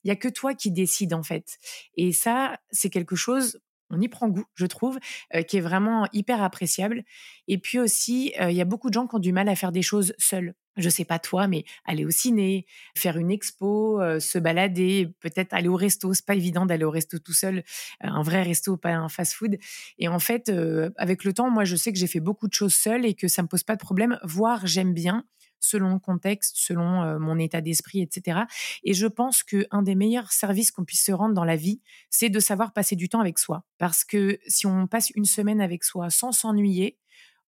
[0.03, 1.57] Il y a que toi qui décides, en fait.
[1.95, 3.59] Et ça, c'est quelque chose
[3.91, 4.99] on y prend goût, je trouve,
[5.35, 7.03] euh, qui est vraiment hyper appréciable.
[7.47, 9.55] Et puis aussi, euh, il y a beaucoup de gens qui ont du mal à
[9.55, 10.53] faire des choses seuls.
[10.77, 15.53] Je sais pas toi, mais aller au ciné, faire une expo, euh, se balader, peut-être
[15.53, 16.13] aller au resto.
[16.13, 17.63] C'est pas évident d'aller au resto tout seul,
[17.99, 19.57] un vrai resto, pas un fast-food.
[19.97, 20.49] Et en fait,
[20.95, 23.27] avec le temps, moi, je sais que j'ai fait beaucoup de choses seule et que
[23.27, 24.17] ça me pose pas de problème.
[24.23, 25.25] Voire, j'aime bien
[25.63, 28.41] selon le contexte, selon mon état d'esprit, etc.
[28.83, 32.29] Et je pense qu'un des meilleurs services qu'on puisse se rendre dans la vie, c'est
[32.29, 33.63] de savoir passer du temps avec soi.
[33.77, 36.97] Parce que si on passe une semaine avec soi sans s'ennuyer,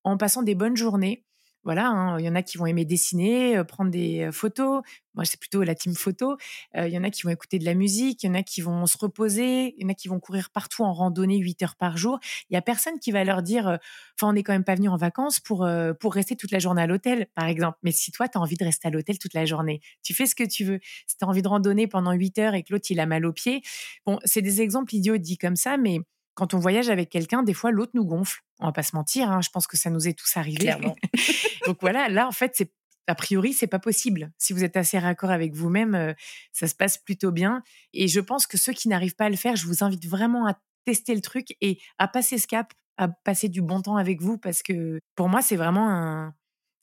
[0.04, 1.24] en passant des bonnes journées,
[1.64, 4.82] voilà, hein, il y en a qui vont aimer dessiner, prendre des photos.
[5.14, 6.36] Moi, c'est plutôt la team photo.
[6.74, 8.60] Il y en a qui vont écouter de la musique, il y en a qui
[8.60, 11.76] vont se reposer, il y en a qui vont courir partout en randonnée 8 heures
[11.76, 12.18] par jour.
[12.50, 13.78] Il y a personne qui va leur dire,
[14.16, 15.68] enfin, on n'est quand même pas venu en vacances pour
[16.00, 17.78] pour rester toute la journée à l'hôtel, par exemple.
[17.82, 20.26] Mais si toi, tu as envie de rester à l'hôtel toute la journée, tu fais
[20.26, 20.80] ce que tu veux.
[21.06, 23.24] Si tu as envie de randonner pendant 8 heures et que l'autre, il a mal
[23.24, 23.62] aux pieds,
[24.06, 26.00] bon, c'est des exemples idiots dit comme ça, mais
[26.34, 28.42] quand on voyage avec quelqu'un, des fois, l'autre nous gonfle.
[28.60, 30.74] On va pas se mentir, hein, je pense que ça nous est tous arrivé.
[31.66, 32.72] Donc voilà, là, en fait, c'est
[33.06, 34.32] a priori, c'est pas possible.
[34.38, 36.14] Si vous êtes assez raccord avec vous-même, euh,
[36.52, 37.62] ça se passe plutôt bien.
[37.92, 40.46] Et je pense que ceux qui n'arrivent pas à le faire, je vous invite vraiment
[40.46, 44.20] à tester le truc et à passer ce cap, à passer du bon temps avec
[44.20, 46.34] vous, parce que pour moi, c'est vraiment un,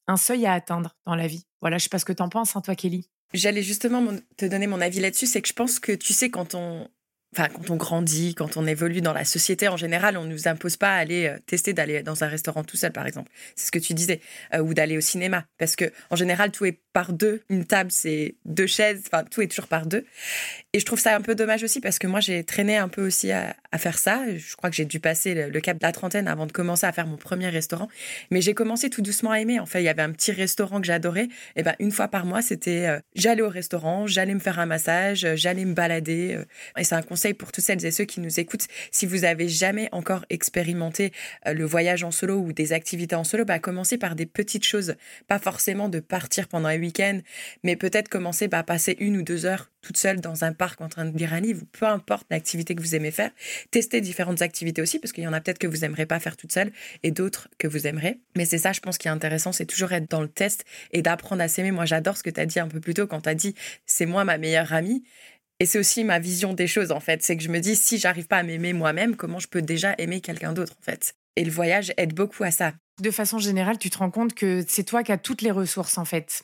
[0.08, 1.46] un, seuil à atteindre dans la vie.
[1.62, 3.10] Voilà, je sais pas ce que tu en penses, hein, toi, Kelly.
[3.34, 4.04] J'allais justement
[4.38, 6.90] te donner mon avis là-dessus, c'est que je pense que tu sais, quand on,
[7.34, 10.78] enfin, quand on grandit, quand on évolue dans la société en général, on nous impose
[10.78, 13.32] pas à aller euh, tester d'aller dans un restaurant tout seul, par exemple.
[13.56, 14.22] C'est ce que tu disais,
[14.54, 17.42] euh, ou d'aller au cinéma, parce que en général, tout est par deux.
[17.50, 19.04] Une table, c'est deux chaises.
[19.08, 20.06] Enfin, tout est toujours par deux.
[20.74, 23.06] Et je trouve ça un peu dommage aussi parce que moi, j'ai traîné un peu
[23.06, 24.24] aussi à, faire ça.
[24.36, 26.92] Je crois que j'ai dû passer le, cap de la trentaine avant de commencer à
[26.92, 27.88] faire mon premier restaurant.
[28.30, 29.60] Mais j'ai commencé tout doucement à aimer.
[29.60, 31.30] En fait, il y avait un petit restaurant que j'adorais.
[31.56, 34.66] Et ben, une fois par mois, c'était euh, j'allais au restaurant, j'allais me faire un
[34.66, 36.40] massage, j'allais me balader.
[36.78, 38.68] et c'est un conseil pour toutes celles et ceux qui nous écoutent.
[38.92, 41.12] Si vous avez jamais encore expérimenté
[41.48, 44.66] euh, le voyage en solo ou des activités en solo, bah, commencez par des petites
[44.66, 44.96] choses.
[45.28, 47.20] Pas forcément de partir pendant week-end,
[47.64, 50.90] mais peut-être commencer par passer une ou deux heures toute seule dans un parc en
[50.90, 53.32] train de lire un livre, peu importe l'activité que vous aimez faire.
[53.72, 56.38] Testez différentes activités aussi, parce qu'il y en a peut-être que vous n'aimerez pas faire
[56.38, 56.72] toute seule
[57.04, 58.20] et d'autres que vous aimerez.
[58.36, 61.02] Mais c'est ça, je pense, qui est intéressant, c'est toujours être dans le test et
[61.02, 61.72] d'apprendre à s'aimer.
[61.72, 63.56] Moi, j'adore ce que tu as dit un peu plus tôt quand tu as dit
[63.86, 65.04] c'est moi ma meilleure amie.
[65.60, 67.22] Et c'est aussi ma vision des choses, en fait.
[67.22, 69.94] C'est que je me dis, si j'arrive pas à m'aimer moi-même, comment je peux déjà
[70.00, 71.14] aimer quelqu'un d'autre, en fait?
[71.36, 72.74] Et le voyage aide beaucoup à ça.
[73.00, 76.00] De façon générale, tu te rends compte que c'est toi qui as toutes les ressources,
[76.00, 76.44] en fait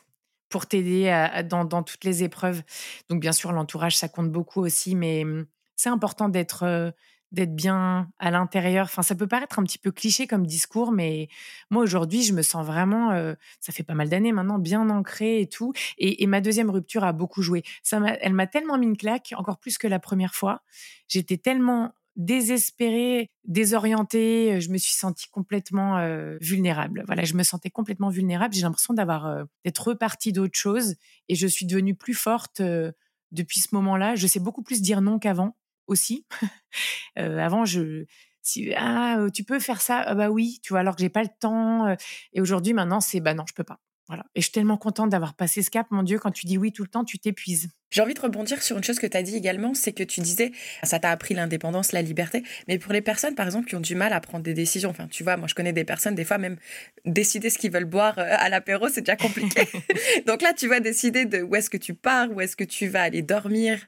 [0.49, 2.63] pour t'aider dans, dans, toutes les épreuves.
[3.09, 6.93] Donc bien sûr, l'entourage, ça compte beaucoup aussi, mais mmh, c'est important d'être
[7.31, 8.85] d'être bien à l'intérieur.
[8.85, 11.27] Enfin, ça peut paraître un petit peu cliché comme discours, mais
[11.69, 13.11] moi aujourd'hui, je me sens vraiment,
[13.59, 15.73] ça fait pas mal d'années maintenant, bien ancrée et tout.
[15.97, 17.63] Et, ma deuxième rupture a beaucoup joué.
[17.83, 20.61] Ça elle m'a tellement mis une claque, encore plus que la première fois.
[21.07, 24.59] J'étais tellement désespérée, désorientée.
[24.59, 27.03] Je me suis sentie complètement euh, vulnérable.
[27.05, 28.53] Voilà, je me sentais complètement vulnérable.
[28.53, 30.95] J'ai l'impression d'avoir euh, d'être repartie d'autre chose
[31.29, 32.91] et je suis devenue plus forte euh,
[33.31, 34.15] depuis ce moment-là.
[34.15, 36.25] Je sais beaucoup plus dire non qu'avant aussi.
[37.15, 38.05] avant, je
[38.41, 39.99] si ah tu peux faire ça?
[40.05, 41.95] Ah bah oui tu vois alors que j'ai pas le temps
[42.31, 44.25] et aujourd'hui maintenant c'est bah non je peux pas Voilà.
[44.35, 45.87] Et je suis tellement contente d'avoir passé ce cap.
[45.91, 47.69] Mon Dieu, quand tu dis oui tout le temps, tu t'épuises.
[47.89, 50.21] J'ai envie de rebondir sur une chose que tu as dit également, c'est que tu
[50.21, 50.51] disais,
[50.83, 53.95] ça t'a appris l'indépendance, la liberté, mais pour les personnes, par exemple, qui ont du
[53.95, 56.37] mal à prendre des décisions, enfin, tu vois, moi, je connais des personnes, des fois,
[56.37, 56.57] même
[57.05, 59.61] décider ce qu'ils veulent boire euh, à l'apéro, c'est déjà compliqué.
[60.25, 62.87] Donc là, tu vas décider de où est-ce que tu pars, où est-ce que tu
[62.87, 63.79] vas aller dormir.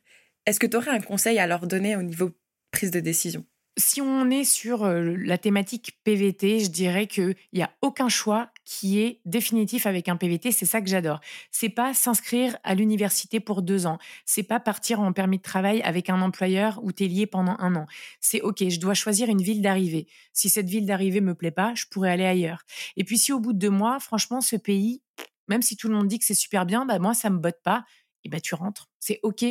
[0.45, 2.31] Est-ce que tu aurais un conseil à leur donner au niveau
[2.71, 3.45] prise de décision?
[3.79, 8.99] Si on est sur la thématique PVT, je dirais qu'il n'y a aucun choix qui
[8.99, 10.51] est définitif avec un PVT.
[10.51, 11.19] C'est ça que j'adore.
[11.51, 13.97] C'est pas s'inscrire à l'université pour deux ans.
[14.25, 17.55] C'est pas partir en permis de travail avec un employeur où tu es lié pendant
[17.59, 17.85] un an.
[18.19, 20.07] C'est OK, je dois choisir une ville d'arrivée.
[20.33, 22.63] Si cette ville d'arrivée me plaît pas, je pourrais aller ailleurs.
[22.97, 25.01] Et puis si au bout de deux mois, franchement, ce pays,
[25.47, 27.61] même si tout le monde dit que c'est super bien, bah moi, ça me botte
[27.63, 27.85] pas.
[28.23, 28.89] Et bah tu rentres.
[28.99, 29.45] C'est OK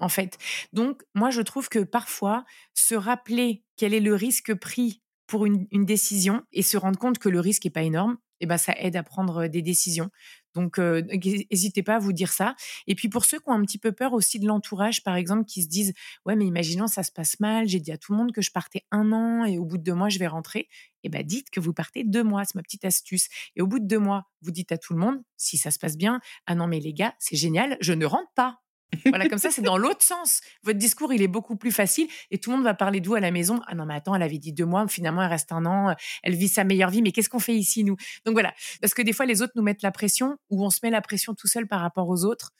[0.00, 0.38] en fait.
[0.72, 5.66] Donc, moi, je trouve que parfois, se rappeler quel est le risque pris pour une,
[5.84, 8.96] décision et se rendre compte que le risque n'est pas énorme, eh ben, ça aide
[8.96, 10.10] à prendre des décisions.
[10.54, 12.56] Donc, n'hésitez pas à vous dire ça.
[12.88, 15.44] Et puis, pour ceux qui ont un petit peu peur aussi de l'entourage, par exemple,
[15.44, 15.92] qui se disent
[16.26, 18.50] Ouais, mais imaginons, ça se passe mal, j'ai dit à tout le monde que je
[18.50, 20.68] partais un an et au bout de deux mois, je vais rentrer.
[21.04, 23.28] Eh ben, dites que vous partez deux mois, c'est ma petite astuce.
[23.54, 25.78] Et au bout de deux mois, vous dites à tout le monde, si ça se
[25.78, 28.60] passe bien, ah non, mais les gars, c'est génial, je ne rentre pas.
[29.06, 30.40] Voilà, comme ça, c'est dans l'autre sens.
[30.62, 33.14] Votre discours, il est beaucoup plus facile et tout le monde va parler de vous
[33.14, 33.60] à la maison.
[33.66, 36.34] Ah non, mais attends, elle avait dit deux mois, finalement, elle reste un an, elle
[36.34, 37.96] vit sa meilleure vie, mais qu'est-ce qu'on fait ici, nous?
[38.24, 40.80] Donc voilà, parce que des fois, les autres nous mettent la pression ou on se
[40.82, 42.50] met la pression tout seul par rapport aux autres.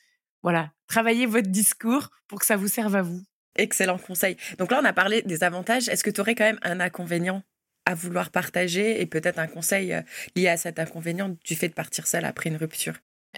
[0.43, 3.23] Voilà, travaillez votre discours pour que ça vous serve à vous.
[3.57, 4.37] Excellent conseil.
[4.59, 5.89] Donc là, on a parlé des avantages.
[5.89, 7.43] Est-ce que tu aurais quand même un inconvénient
[7.85, 10.03] à vouloir partager et peut-être un conseil euh,
[10.37, 12.95] lié à cet inconvénient du fait de partir seul après une rupture?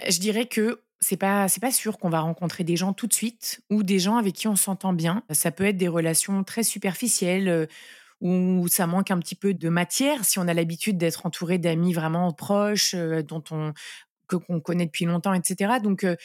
[0.08, 3.12] Je dirais que c'est pas c'est pas sûr qu'on va rencontrer des gens tout de
[3.12, 5.24] suite ou des gens avec qui on s'entend bien.
[5.30, 7.66] Ça peut être des relations très superficielles euh,
[8.20, 11.92] où ça manque un petit peu de matière si on a l'habitude d'être entouré d'amis
[11.92, 13.74] vraiment proches euh, dont on
[14.28, 15.74] que qu'on connaît depuis longtemps etc.
[15.82, 16.16] Donc euh,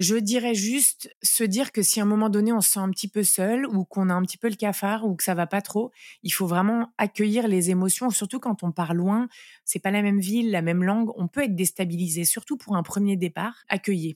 [0.00, 2.90] je dirais juste se dire que si à un moment donné on se sent un
[2.90, 5.46] petit peu seul ou qu'on a un petit peu le cafard ou que ça va
[5.46, 5.90] pas trop,
[6.22, 9.28] il faut vraiment accueillir les émotions, surtout quand on part loin,
[9.64, 12.82] c'est pas la même ville, la même langue, on peut être déstabilisé, surtout pour un
[12.82, 14.14] premier départ, accueillir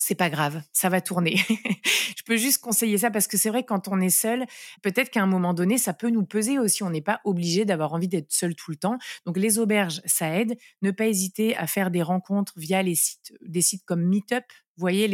[0.00, 1.36] c'est pas grave, ça va tourner.
[2.16, 4.46] je peux juste conseiller ça parce que c'est vrai quand on est seul,
[4.82, 6.82] peut-être qu'à un moment donné, ça peut nous peser aussi.
[6.82, 8.98] On n'est pas obligé d'avoir envie d'être seul tout le temps.
[9.26, 10.56] Donc les auberges, ça aide.
[10.80, 14.44] Ne pas hésiter à faire des rencontres via les sites, des sites comme Meetup.
[14.80, 15.08] Vous voyez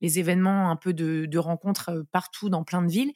[0.00, 3.12] les, événements un peu de, rencontres partout dans plein de villes.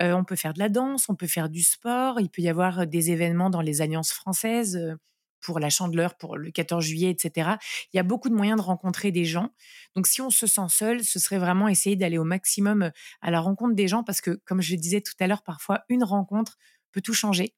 [0.00, 2.20] On peut faire de la danse, on peut faire du sport.
[2.20, 4.96] Il peut y avoir des événements dans les alliances françaises.
[5.40, 7.50] Pour la Chandeleur, pour le 14 juillet, etc.
[7.92, 9.50] Il y a beaucoup de moyens de rencontrer des gens.
[9.94, 13.38] Donc, si on se sent seul, ce serait vraiment essayer d'aller au maximum à la
[13.38, 16.56] rencontre des gens parce que, comme je disais tout à l'heure, parfois, une rencontre
[16.90, 17.54] peut tout changer.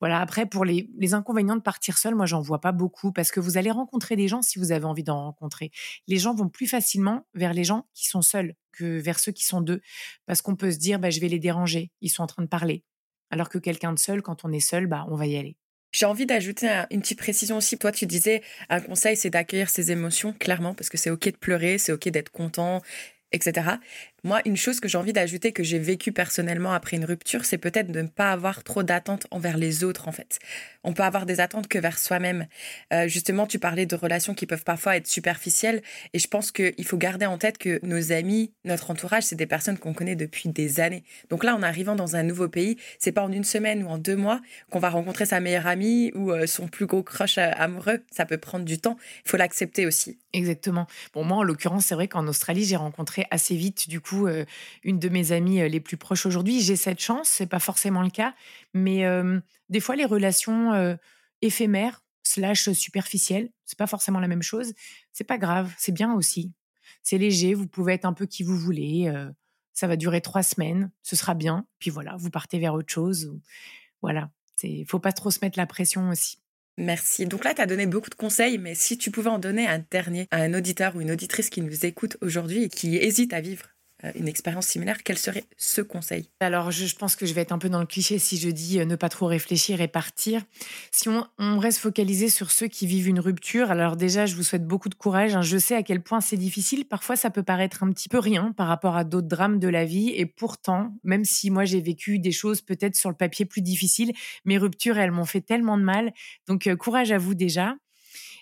[0.00, 3.40] Voilà, après, pour les, inconvénients de partir seul, moi, j'en vois pas beaucoup parce que
[3.40, 5.70] vous allez rencontrer des gens si vous avez envie d'en rencontrer.
[6.08, 9.44] Les gens vont plus facilement vers les gens qui sont seuls que vers ceux qui
[9.44, 9.82] sont deux
[10.26, 12.48] parce qu'on peut se dire, bah, je vais les déranger, ils sont en train de
[12.48, 12.84] parler.
[13.30, 15.56] Alors que quelqu'un de seul, quand on est seul, bah, on va y aller.
[15.92, 17.76] J'ai envie d'ajouter une petite précision aussi.
[17.76, 21.36] Toi, tu disais, un conseil, c'est d'accueillir ses émotions, clairement, parce que c'est OK de
[21.36, 22.80] pleurer, c'est OK d'être content,
[23.32, 23.72] etc.
[24.22, 27.58] Moi, une chose que j'ai envie d'ajouter, que j'ai vécu personnellement après une rupture, c'est
[27.58, 30.38] peut-être de ne pas avoir trop d'attentes envers les autres, en fait.
[30.84, 32.46] On peut avoir des attentes que vers soi-même.
[32.92, 36.84] Euh, justement, tu parlais de relations qui peuvent parfois être superficielles, et je pense qu'il
[36.84, 40.48] faut garder en tête que nos amis, notre entourage, c'est des personnes qu'on connaît depuis
[40.48, 41.04] des années.
[41.30, 43.98] Donc là, en arrivant dans un nouveau pays, c'est pas en une semaine ou en
[43.98, 47.50] deux mois qu'on va rencontrer sa meilleure amie ou euh, son plus gros crush euh,
[47.56, 48.00] amoureux.
[48.10, 48.96] Ça peut prendre du temps.
[49.24, 50.18] Il faut l'accepter aussi.
[50.32, 50.86] Exactement.
[51.14, 54.44] Bon, moi, en l'occurrence, c'est vrai qu'en Australie, j'ai rencontré assez vite, du coup, euh,
[54.82, 56.60] une de mes amies euh, les plus proches aujourd'hui.
[56.60, 58.34] J'ai cette chance, c'est pas forcément le cas,
[58.74, 60.96] mais euh, des fois les relations
[61.42, 64.72] éphémères slash superficielles, c'est pas forcément la même chose.
[65.12, 66.52] C'est pas grave, c'est bien aussi.
[67.02, 69.12] C'est léger, vous pouvez être un peu qui vous voulez.
[69.72, 71.66] ça va durer trois semaines, ce sera bien.
[71.78, 73.32] Puis voilà, vous partez vers autre chose.
[74.02, 74.30] Voilà,
[74.62, 76.38] il faut pas trop se mettre la pression aussi.
[76.80, 77.26] Merci.
[77.26, 79.84] Donc là, tu as donné beaucoup de conseils, mais si tu pouvais en donner un
[79.90, 83.40] dernier à un auditeur ou une auditrice qui nous écoute aujourd'hui et qui hésite à
[83.40, 83.66] vivre
[84.14, 86.28] une expérience similaire, quel serait ce conseil?
[86.40, 88.80] Alors, je, pense que je vais être un peu dans le cliché si je dis
[88.80, 90.42] euh, ne pas trop réfléchir et partir.
[90.90, 94.66] Si on, reste focalisé sur ceux qui vivent une rupture, alors déjà, je vous souhaite
[94.66, 95.34] beaucoup de courage.
[95.34, 95.42] Hein.
[95.42, 96.86] Je sais à quel point c'est difficile.
[96.86, 99.84] Parfois, ça peut paraître un petit peu rien par rapport à d'autres drames de la
[99.84, 100.10] vie.
[100.10, 104.12] Et pourtant, même si moi, j'ai vécu des choses peut-être sur le papier plus difficiles,
[104.44, 106.12] mes ruptures, elles m'ont fait tellement de mal.
[106.46, 107.76] Donc, euh, courage à vous déjà.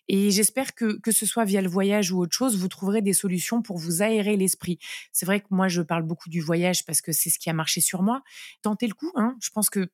[0.09, 3.13] Et j'espère que, que ce soit via le voyage ou autre chose, vous trouverez des
[3.13, 4.79] solutions pour vous aérer l'esprit.
[5.13, 7.53] C'est vrai que moi, je parle beaucoup du voyage parce que c'est ce qui a
[7.53, 8.23] marché sur moi.
[8.63, 9.13] Tentez le coup.
[9.15, 9.37] Hein.
[9.41, 9.89] Je pense que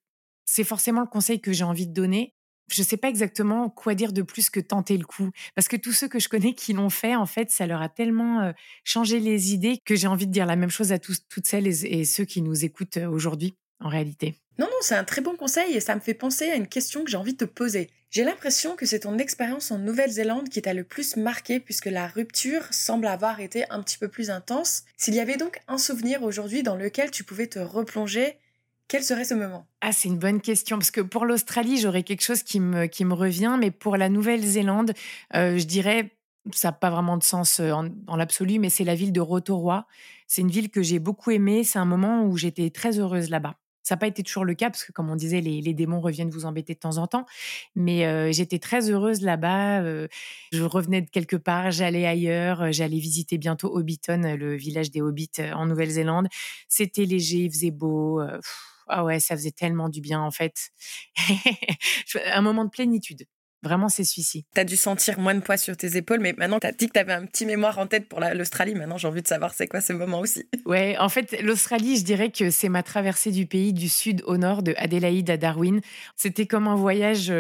[0.45, 2.35] c'est forcément le conseil que j'ai envie de donner.
[2.71, 5.31] je sais pas exactement quoi dire de plus que tenter le coup.
[5.55, 7.89] Parce que tous ceux que je connais qui l'ont fait, en fait, ça leur a
[7.89, 8.53] tellement
[8.85, 12.05] changé les idées que j'ai envie de dire la même chose à toutes celles et,
[12.05, 14.35] ceux qui nous écoutent aujourd'hui, en réalité.
[14.59, 17.05] Non, non, c'est un très bon conseil et ça me fait penser à une question
[17.05, 17.91] que j'ai envie de te poser.
[18.11, 22.07] J'ai l'impression que c'est ton expérience en Nouvelle-Zélande qui t'a le plus marqué puisque la
[22.07, 24.85] rupture semble avoir été un petit peu plus intense.
[24.97, 28.39] S'il y avait donc un souvenir aujourd'hui dans lequel tu pouvais te replonger,
[28.87, 29.67] quel serait ce moment?
[29.81, 33.05] Ah, c'est une bonne question, parce que pour l'Australie, j'aurais quelque chose qui me, qui
[33.05, 34.93] me revient, mais pour la Nouvelle-Zélande,
[35.35, 36.17] euh, je dirais,
[36.53, 37.73] ça n'a pas vraiment de sens euh,
[38.07, 39.87] dans l'absolu, mais c'est la ville de Rotorua.
[40.27, 43.57] C'est une ville que j'ai beaucoup aimée, c'est un moment où j'étais très heureuse là-bas.
[43.85, 46.31] Ça n'a pas été toujours le cas, parce que comme on disait, les, démons reviennent
[46.31, 47.27] vous embêter de temps en temps.
[47.77, 49.83] Mais euh, j'étais très heureuse là-bas.
[50.53, 55.31] je revenais de quelque part, j'allais ailleurs, j'allais visiter bientôt Hobbiton, le village des Hobbits
[55.55, 56.27] en Nouvelle-Zélande.
[56.69, 58.21] C'était léger, il faisait beau.
[58.89, 60.71] Ah ouais, ça faisait tellement du bien en fait.
[62.33, 63.27] un moment de plénitude.
[63.65, 64.45] Vraiment, c'est celui-ci.
[64.55, 66.87] Tu as dû sentir moins de poids sur tes épaules, mais maintenant, tu as dit
[66.87, 68.75] que tu avais un petit mémoire en tête pour l'Australie.
[68.75, 70.45] Maintenant, j'ai envie de savoir c'est quoi ce moment aussi.
[70.67, 74.39] Ouais, en fait, l'Australie, je dirais que c'est ma traversée du pays du sud au
[74.39, 75.81] nord, de Adélaïde à Darwin.
[76.17, 77.31] C'était comme un voyage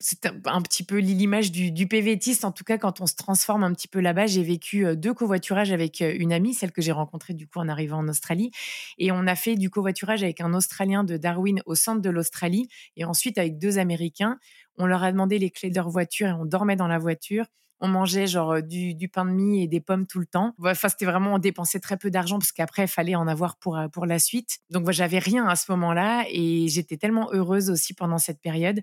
[0.00, 2.44] c'est un, petit peu l'image du, du PVTiste.
[2.44, 5.12] En tout cas, quand on se transforme un petit peu là-bas, j'ai vécu euh, deux
[5.12, 8.52] covoiturages avec euh, une amie, celle que j'ai rencontrée du coup en arrivant en Australie.
[8.98, 12.68] Et on a fait du covoiturage avec un Australien de Darwin au centre de l'Australie
[12.96, 14.38] et ensuite avec deux Américains.
[14.78, 17.46] On leur a demandé les clés de leur voiture et on dormait dans la voiture
[17.80, 20.54] on mangeait genre euh, du, pain de mie et des pommes tout le temps.
[20.64, 23.76] Enfin, c'était vraiment, on dépensait très peu d'argent parce qu'après, il fallait en avoir pour,
[23.76, 24.58] euh, pour la suite.
[24.70, 28.80] Donc, moi, j'avais rien à ce moment-là et j'étais tellement heureuse aussi pendant cette période.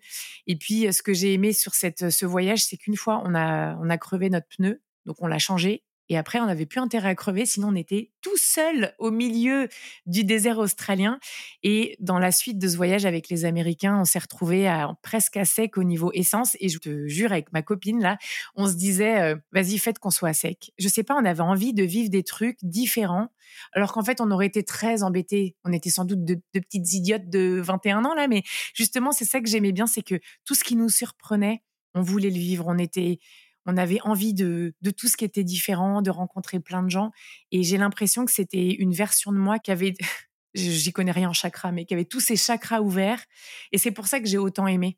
[0.47, 3.75] Et puis, ce que j'ai aimé sur cette, ce voyage, c'est qu'une fois, on a,
[3.77, 4.81] on a crevé notre pneu.
[5.05, 8.11] Donc, on l'a changé et après, on n'avait plus intérêt à crever, sinon on était
[8.21, 9.67] tout seul au milieu
[10.05, 11.19] du désert australien.
[11.63, 15.45] Et dans la suite de ce voyage avec les Américains, on s'est retrouvés presque à
[15.45, 16.55] sec au niveau essence.
[16.59, 18.17] Et je te jure, avec ma copine là,
[18.55, 20.71] on se disait, euh, vas-y, faites qu'on soit à sec.
[20.77, 23.29] Je sais pas, on avait envie de vivre des trucs différents,
[23.73, 25.55] alors qu'en fait, on aurait été très embêtés.
[25.63, 28.43] On était sans doute de, de petites idiotes de 21 ans là, mais
[28.75, 31.63] justement, c'est ça que j'aimais bien, c'est que tout ce qui nous surprenait,
[31.95, 32.65] on voulait le vivre.
[32.67, 33.19] On était
[33.65, 37.11] on avait envie de, tout ce qui était différent, de rencontrer plein de gens.
[37.51, 39.95] Et j'ai l'impression que c'était une version de moi qui avait,
[40.53, 43.23] j'y connais rien en chakra, mais qui avait tous ces chakras ouverts.
[43.71, 44.97] Et c'est pour ça que j'ai autant aimé.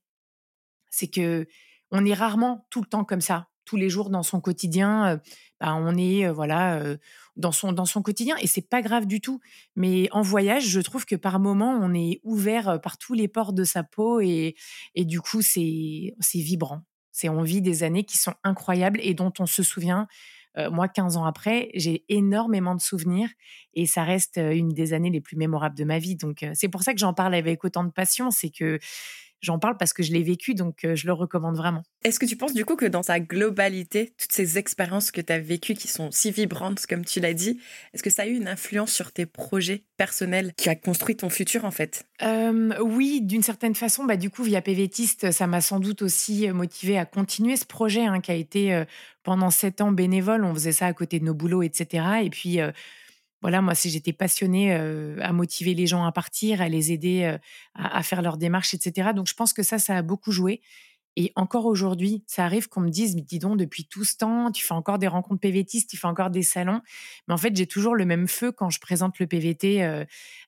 [0.90, 1.48] C'est que
[1.92, 5.22] on est rarement tout le temps comme ça, tous les jours dans son quotidien.
[5.62, 6.82] Bah, on est voilà
[7.38, 9.40] dans son dans son quotidien et c'est pas grave du tout.
[9.76, 13.54] Mais en voyage, je trouve que par moment on est ouvert par tous les pores
[13.54, 14.56] de sa peau et
[14.96, 16.84] et du coup c'est c'est vibrant.
[17.18, 20.08] C'est on vit des années qui sont incroyables et dont on se souvient.
[20.60, 23.30] Euh, moi, 15 ans après, j'ai énormément de souvenirs
[23.74, 26.16] et ça reste euh, une des années les plus mémorables de ma vie.
[26.16, 28.30] Donc, euh, c'est pour ça que j'en parle avec autant de passion.
[28.30, 28.78] C'est que
[29.42, 31.84] j'en parle parce que je l'ai vécu, donc je le recommande vraiment.
[32.04, 35.34] Est-ce que tu penses du coup que dans sa globalité, toutes ces expériences que tu
[35.34, 37.60] as vécues qui sont si vibrantes, comme tu l'as dit,
[37.94, 41.30] est-ce que ça a eu une influence sur tes projets personnels qui a construit ton
[41.30, 42.06] futur en fait?
[42.80, 44.06] Oui, d'une certaine façon.
[44.06, 48.06] Bah, du coup, via PVTiste, ça m'a sans doute aussi motivé à continuer ce projet
[48.06, 48.84] hein, qui a été
[49.24, 50.44] pendant sept ans bénévole.
[50.44, 52.06] On faisait ça à côté de nos boulots, etc.
[52.24, 52.60] Et puis
[53.42, 57.38] voilà, moi, si j'étais passionnée à motiver les gens à partir, à les aider
[57.76, 59.10] à, faire leurs démarches, etc.
[59.16, 60.62] Donc, je pense que ça, ça a beaucoup joué.
[61.20, 64.52] Et encore aujourd'hui, ça arrive qu'on me dise, mais dis donc, depuis tout ce temps,
[64.52, 66.82] tu fais encore des rencontres PVTistes, tu fais encore des salons.
[67.28, 69.84] Mais en fait, j'ai toujours le même feu quand je présente le PVT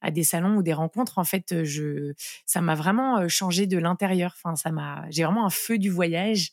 [0.01, 1.17] à des salons ou des rencontres.
[1.17, 2.13] En fait, je,
[2.45, 4.35] ça m'a vraiment changé de l'intérieur.
[4.37, 6.51] Enfin, ça m'a, j'ai vraiment un feu du voyage.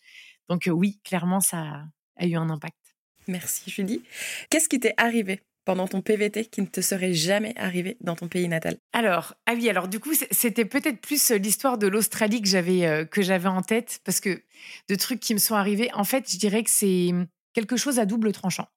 [0.49, 1.85] Donc oui, clairement, ça
[2.17, 2.97] a eu un impact.
[3.29, 4.03] Merci Julie.
[4.49, 8.29] Qu'est-ce qui t'est arrivé pendant ton PVT qui ne te serait jamais arrivé dans ton
[8.29, 12.41] pays natal Alors, ah oui, alors du coup, c'était peut-être plus euh, l'histoire de l'Australie
[12.41, 14.43] que j'avais euh, que j'avais en tête parce que
[14.89, 17.11] de trucs qui me sont arrivés, en fait, je dirais que c'est
[17.53, 18.69] quelque chose à double tranchant.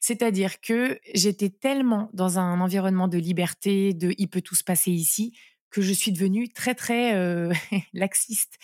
[0.00, 4.92] C'est-à-dire que j'étais tellement dans un environnement de liberté, de il peut tout se passer
[4.92, 5.36] ici,
[5.70, 7.52] que je suis devenue très très euh,
[7.92, 8.58] laxiste.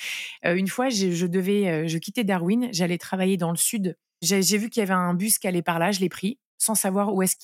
[0.45, 3.97] une fois, je, devais, je quittais Darwin, j'allais travailler dans le sud.
[4.23, 6.75] J'ai vu qu'il y avait un bus qui allait par là, je l'ai pris sans
[6.75, 7.37] savoir où est-ce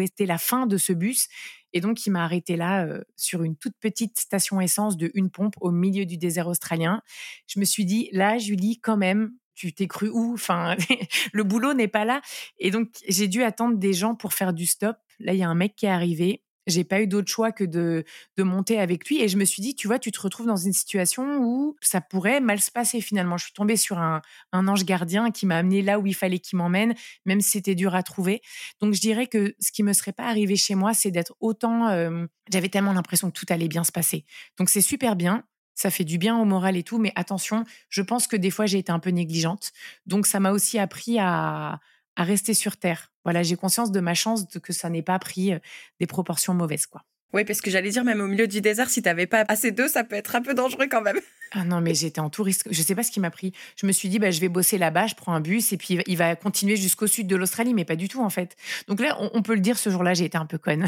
[0.00, 1.28] était la fin de ce bus.
[1.72, 5.30] Et donc, il m'a arrêté là euh, sur une toute petite station essence de une
[5.30, 7.02] pompe au milieu du désert australien.
[7.46, 10.34] Je me suis dit, là, Julie, quand même, tu t'es cru où?
[10.34, 10.76] Enfin,
[11.32, 12.20] le boulot n'est pas là.
[12.58, 14.96] Et donc, j'ai dû attendre des gens pour faire du stop.
[15.18, 17.64] Là, il y a un mec qui est arrivé j'ai pas eu d'autre choix que
[17.64, 18.04] de,
[18.36, 19.20] de monter avec lui.
[19.20, 22.00] Et je me suis dit, tu vois, tu te retrouves dans une situation où ça
[22.00, 23.36] pourrait mal se passer finalement.
[23.36, 24.22] Je suis tombée sur un,
[24.52, 26.94] ange gardien qui m'a amené là où il fallait qu'il m'emmène,
[27.24, 28.40] même si c'était dur à trouver.
[28.80, 31.88] Donc je dirais que ce qui me serait pas arrivé chez moi, c'est d'être autant.
[31.88, 34.24] Euh, j'avais tellement l'impression que tout allait bien se passer.
[34.58, 35.44] Donc c'est super bien.
[35.74, 38.66] ça fait du bien au moral et tout, mais attention, je pense que des fois
[38.66, 39.72] j'ai été un peu négligente.
[40.06, 41.80] Donc ça m'a aussi appris à,
[42.16, 43.11] à rester sur terre.
[43.24, 45.52] Voilà, j'ai conscience de ma chance de que ça n'ait pas pris
[46.00, 47.02] des proportions mauvaises, quoi.
[47.32, 49.88] Oui, parce que j'allais dire, même au milieu du désert, si t'avais pas assez d'eau,
[49.88, 51.18] ça peut être un peu dangereux quand même.
[51.54, 52.66] Ah non, mais j'étais en touriste.
[52.70, 53.52] Je sais pas ce qui m'a pris.
[53.76, 55.98] Je me suis dit, bah, je vais bosser là-bas, je prends un bus et puis
[56.06, 58.56] il va continuer jusqu'au sud de l'Australie, mais pas du tout en fait.
[58.88, 60.86] Donc là, on, peut le dire, ce jour-là, j'ai été un peu conne.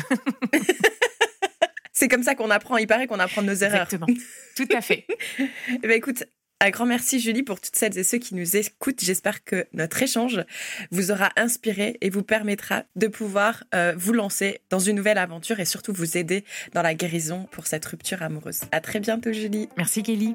[1.93, 2.79] C'est comme ça qu'on apprend.
[2.79, 3.83] Il paraît qu'on apprend de nos erreurs.
[3.83, 4.07] Exactement.
[4.57, 5.07] Tout à fait.
[5.39, 6.25] eh ben, écoute,
[6.61, 9.01] un grand merci Julie pour toutes celles et ceux qui nous écoutent.
[9.03, 10.45] J'espère que notre échange
[10.91, 15.61] vous aura inspiré et vous permettra de pouvoir euh, vous lancer dans une nouvelle aventure
[15.61, 18.61] et surtout vous aider dans la guérison pour cette rupture amoureuse.
[18.73, 19.69] À très bientôt Julie.
[19.77, 20.35] Merci Kelly.